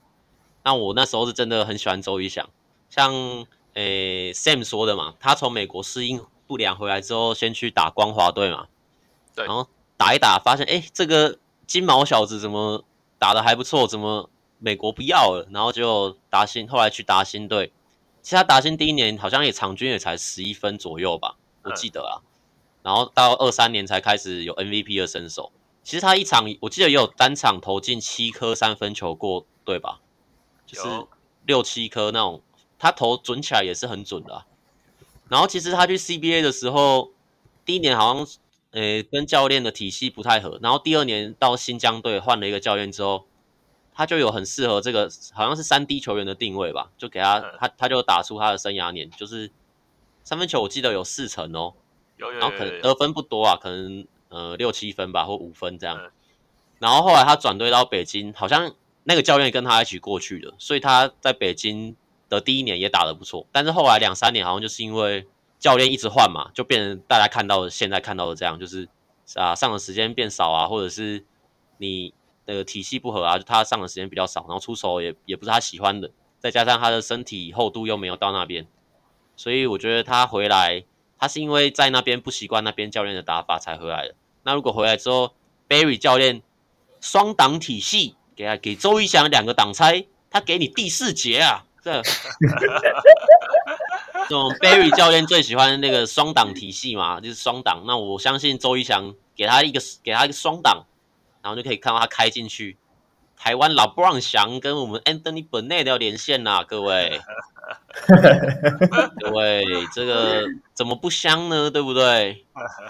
[0.63, 2.49] 那我那时候是真的很喜欢周瑜翔，
[2.89, 3.13] 像
[3.75, 8.69] 诶 Sam 说的嘛，他从美国适应不良回来之后，先去打光华队嘛，
[9.35, 12.85] 对，然后打一打，发现诶这个金毛小子怎么
[13.19, 14.31] 打的还不错，怎么？
[14.65, 17.71] 美国不要了，然后就达新，后来去达新队。
[18.23, 22.25] 其实他达新第一年好像也场均也才十一分左右吧，我记得啊。
[22.83, 25.53] 然后到二三年才开始有 MVP 的身手。
[25.83, 30.01] 其实他一场我记得也有单场投进七颗三分球过，对吧？
[30.65, 31.07] 就是
[31.45, 32.41] 六七颗那种，
[32.79, 34.47] 他投准起来也是很准的啊。
[35.29, 37.11] 然后其实他去 CBA 的时候，
[37.67, 38.27] 第一年好像
[38.71, 43.27] 呃跟教练的体系不太合，然后第二年到新疆队换了一个教练之后。
[43.97, 49.53] 他就有很适合这个，好像是三 D 球员的定位吧，就给他，他他就打出他的生涯年，就是
[50.25, 51.75] 三分球我记得有四成哦，
[52.17, 56.11] 有有，然后可能得分不多啊，可能呃六七分吧，或五分这样。
[56.81, 58.75] 然后后来他转队到北京，好像
[59.05, 61.95] 那个教练跟他一起过去的，所以他在北京
[62.29, 65.25] 的第一年也打得不错，但是后来两三年好像就是因为
[65.61, 68.89] 教练一直换嘛，就变成大家看到的现在看到的这样，就是
[69.37, 71.25] 啊上的时间变少啊，或者是
[71.79, 72.13] 你。
[72.47, 78.67] 那个体系不合啊，就他上的时间比较少，然后出手也也不是他喜欢的，再加上他的身体厚度又没有到那边，
[79.37, 80.85] 所以我觉得他回来，
[81.19, 84.15] 他是因为在那边不习惯那边教练的打法才回来的。
[84.43, 85.33] 那如果回来之后
[85.69, 86.43] ，Barry 教练
[87.01, 92.11] 双挡体系给他给周瑜翔两个挡拆，他给你第四节啊，这，这
[94.29, 97.85] 种 Barry 教练最喜欢那个双挡体系嘛，就是双挡。
[97.87, 100.85] 那我相信周瑜翔给他一个给他一个双挡。
[101.45, 102.79] 然后就可以看到他开进去，
[103.37, 107.21] 台湾老布朗翔跟我们 Anthony Bennett 要连线呐，各位，
[109.21, 109.63] 各位，
[109.95, 111.71] 这个怎么不香呢？
[111.71, 112.47] 对不对？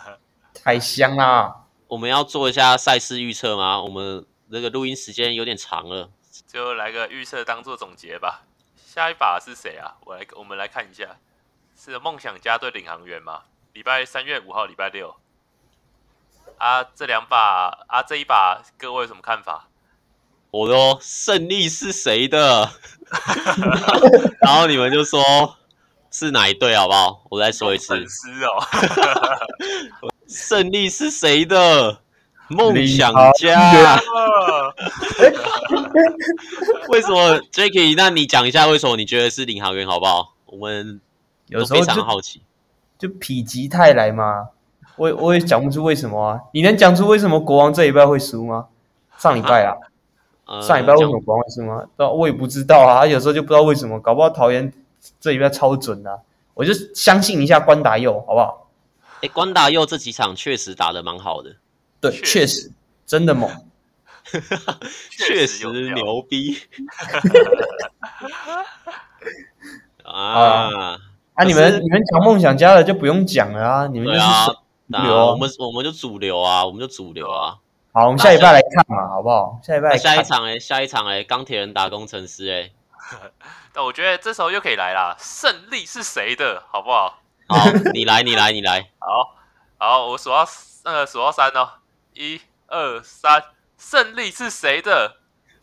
[0.63, 1.65] 太香啦！
[1.89, 3.83] 我们要做一下赛事预测吗？
[3.83, 6.11] 我们这个录音时间有点长了，
[6.47, 8.45] 就来个预测当做总结吧。
[8.77, 9.97] 下一把是谁啊？
[10.07, 11.17] 我来，我们来看一下，
[11.77, 13.43] 是梦想家对领航员吗？
[13.73, 15.17] 礼拜三月五号，礼拜六。
[16.59, 19.69] 啊，这两把啊，这一把各位有什么看法？
[20.51, 22.71] 我说胜利是谁的？
[24.41, 25.57] 然后你们就说
[26.11, 27.23] 是哪一队好不好？
[27.29, 27.89] 我再说一次。
[27.89, 28.65] 粉丝哦，
[30.29, 32.01] 胜利是谁的？
[32.49, 33.99] 梦想家。
[36.89, 37.95] 为什么 Jacky？
[37.97, 40.35] 那你讲一下为什么你觉得是领航员好不好？
[40.47, 41.01] 我们
[41.49, 42.43] 有时候非常好奇，
[42.99, 44.51] 就否极泰来嘛。
[44.97, 46.41] 我我也讲不出为什么啊。
[46.53, 48.67] 你能讲出为什么国王这礼拜会输吗？
[49.19, 49.75] 上礼拜啊，
[50.45, 51.85] 啊上礼拜为什么国王会输吗？
[51.97, 53.07] 呃、我也不知道啊。
[53.07, 54.73] 有时候就不知道为什么，搞不好桃园
[55.21, 56.19] 这礼拜超准啊。
[56.55, 58.69] 我就相信一下关达佑，好不好？
[59.23, 61.57] 哎，关达佑这几场确实打得蛮好的，
[62.01, 62.71] 对，确实，确实
[63.07, 63.51] 真的猛，
[65.11, 66.59] 确实牛逼。
[70.05, 70.99] 啊啊！
[71.35, 73.87] 啊你们你们讲梦想家的就不用讲了啊！
[73.89, 74.21] 你们就是
[74.93, 77.57] 啊，我们我们就主流啊，我们就主流啊。
[77.93, 79.59] 好，我们下礼拜来看嘛，好不好？
[79.63, 82.71] 下礼拜下一场哎，下一场哎，钢铁人打工程师哎。
[83.73, 87.19] 但我觉得这时候又可以来啦，胜利是谁的，好不好？
[87.49, 88.89] 好，你来，你来，你来。
[88.99, 89.35] 好，
[89.79, 90.47] 好，我数到
[90.85, 91.69] 那个数到三哦，
[92.15, 93.43] 一二三，
[93.77, 95.17] 胜利是谁的？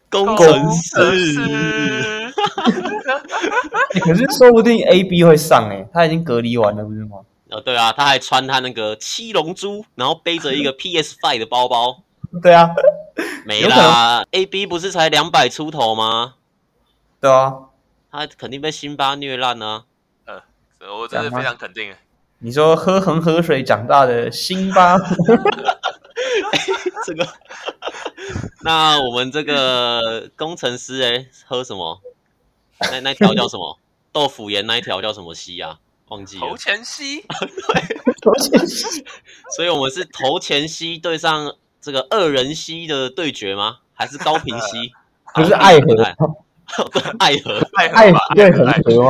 [0.10, 2.32] 工程师。
[4.02, 7.20] 可是说不定 A B 会上哎，他已经隔离完了，不是吗？
[7.52, 12.02] 哦，对啊，他还穿他那个七龙珠，然后背着一个 P S Five 的包包。
[12.42, 12.70] 对啊，
[13.46, 16.36] 没啦，A B 不是才两百出头吗？
[17.20, 17.54] 对啊，
[18.10, 19.84] 他肯定被辛巴虐烂啊。
[20.26, 20.42] 呃，
[20.98, 21.94] 我真的非常肯定。
[22.40, 24.98] 你说喝恒河水长大的辛巴，欸、
[27.06, 27.28] 这个，
[28.62, 32.02] 那我们这个工程师哎，喝什么？
[32.90, 33.78] 那那条叫什么？
[34.12, 35.80] 豆腐盐那一条叫什么溪啊？
[36.12, 36.48] 忘记了。
[36.48, 37.22] 头前溪。
[37.22, 39.04] 对， 头前溪。
[39.56, 43.80] 所以我们是头前溪对上这个二人溪的对决吗？
[43.94, 44.92] 还是高屏溪？
[45.34, 46.16] 不是爱河。
[47.20, 49.10] 爱河，爱河，对恒河吗？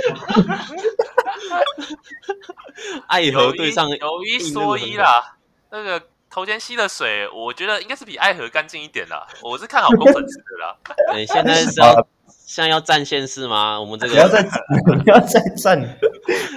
[3.08, 5.38] 爱河对上有一说一啦，
[5.70, 9.28] 那个头前溪的水，我觉得应该是比爱河干净一点啦。
[9.43, 10.76] 我是看好工程师的啦。
[11.14, 12.08] 对，现在是要
[12.46, 13.80] 现在要战县市吗？
[13.80, 14.44] 我们这个不要再
[15.04, 15.80] 不要再战，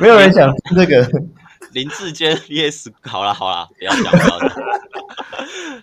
[0.00, 1.08] 没有人想听这个。
[1.72, 4.50] 林志坚 VS，好啦好啦，不要讲，不要讲。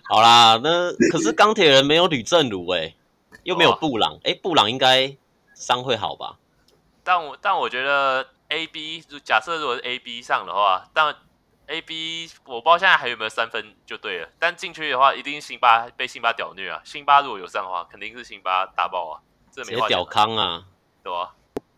[0.08, 2.96] 好啦，那可是钢铁人没有吕正儒诶。
[3.44, 5.16] 又没有布朗，哎、哦，布朗应该
[5.54, 6.36] 伤会好吧？
[7.02, 11.12] 但我但我觉得 A B 假设如果是 A B 上的话，但
[11.66, 14.28] A B 我不知道现在还有没有三分就对了。
[14.38, 16.80] 但进去的话，一定辛巴被辛巴屌虐啊！
[16.84, 19.20] 辛巴如果有上的话，肯定是辛巴打爆啊！
[19.52, 19.88] 这没话讲。
[19.88, 20.64] 直接屌康啊，
[21.04, 21.28] 对吧、啊？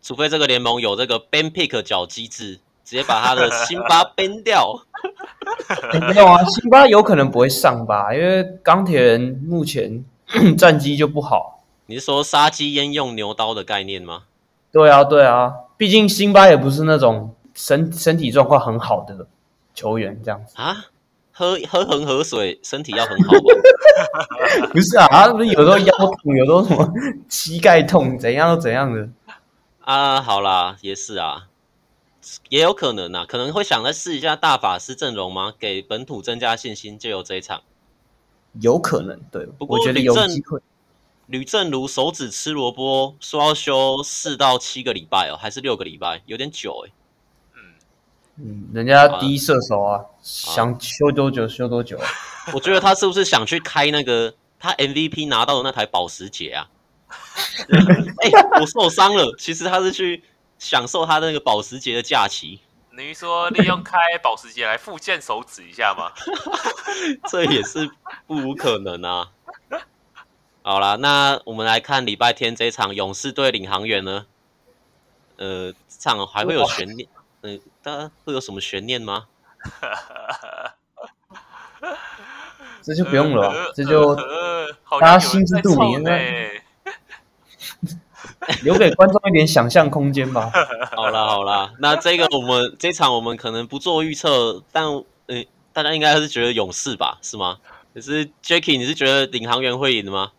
[0.01, 4.79] 除非这个联盟有这个 ban pick 角机制，直接把他的辛巴 ban 掉。
[6.07, 8.13] 没有啊，辛巴有可能不会上吧？
[8.13, 10.05] 因为钢铁人目前
[10.57, 11.63] 战绩就不好。
[11.87, 14.23] 你是说杀鸡焉用牛刀的概念吗？
[14.71, 19.27] 对啊，对啊，毕竟辛巴也不是那种身身体状况很好的
[19.73, 20.85] 球员，这样子啊？
[21.37, 24.69] 喝喝恒河水，身体要很好吧？
[24.71, 26.89] 不是啊，他不是有时候腰痛，有时候什么
[27.27, 29.09] 膝盖痛，怎样怎样的
[29.81, 30.21] 啊？
[30.21, 31.47] 好啦，也是啊，
[32.47, 35.51] 也有可能啊，可能会想再试一下大法师阵容吗？
[35.59, 37.63] 给本土增加信心，就有这一场，
[38.61, 40.61] 有可能，对，不过我觉得有机会。
[41.27, 46.91] 吕正如手指吃萝卜，说要休四到七个礼拜哦，还是六个礼拜，有点久哎。
[46.91, 47.04] 嗯
[48.37, 51.97] 嗯，人家第一射手啊，啊想修多久修多久。
[52.53, 56.67] 我觉得他是不是想去开那个他 MVP 拿到的那台保时捷啊？
[58.21, 60.23] 哎、欸，我受伤了，其实他是去
[60.59, 62.59] 享受他那个保时捷的假期。
[62.95, 66.11] 等于说利用开保时捷来复健手指一下吗？
[67.29, 67.89] 这也是
[68.25, 69.31] 不无可能啊。
[70.61, 74.25] 好啦，那我们来看礼拜天这场勇士队领航员呢？
[75.37, 77.07] 呃，这场还会有悬念？
[77.41, 79.25] 嗯，大家会有什么悬念吗？
[82.81, 84.15] 这就不用了，这就
[84.99, 86.03] 大家心知肚明，
[88.63, 90.51] 留给观众一点想象空间吧。
[90.97, 94.85] 好啦好啦，那这个我们这场我们可能不做预测，但
[95.27, 97.57] 呃，大家应该是觉得勇士吧，是吗？
[97.93, 100.31] 可是 Jacky，你是觉得领航员会赢的吗？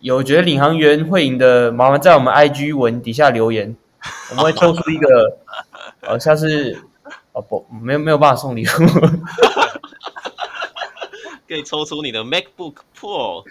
[0.00, 3.74] 有觉得领航员会赢的，麻烦在我们 IG 文底下留言，
[4.28, 5.38] 我们会抽出一个，
[6.02, 6.76] 呃，下次
[7.32, 8.68] 哦不，没有没有办法送礼物，
[11.46, 13.44] 可以抽出你的 MacBook Pro，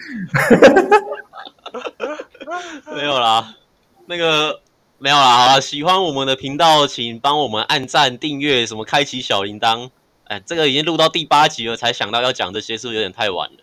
[2.94, 3.54] 没有啦，
[4.06, 4.60] 那个
[4.98, 9.90] 没有啦，好啦，喜欢我们的频道，请帮我们按赞、订阅，什么开启小铃铛，
[10.24, 13.56] 哎，这个已经录到第八集了，才想到要讲这些，是不是有点太晚了？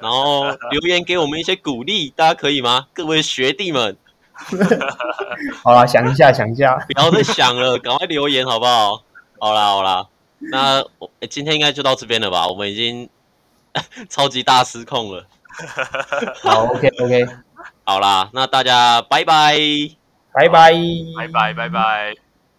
[0.00, 2.86] 然后留言给我们一些鼓励，大家可以吗？
[2.94, 3.96] 各位学弟们，
[5.64, 9.02] 好啦，想一下，想一下，不要再想了，赶快留言好不好？
[9.38, 10.06] 好啦，好啦，
[10.38, 12.46] 那我、欸、今天应该就到这边了吧？
[12.48, 13.08] 我们已经
[14.08, 15.24] 超级大失控了。
[16.42, 17.38] 好，OK，OK，okay, okay.
[17.84, 19.56] 好啦，那大家拜拜，
[20.32, 20.72] 拜拜，
[21.16, 22.25] 拜拜，拜拜。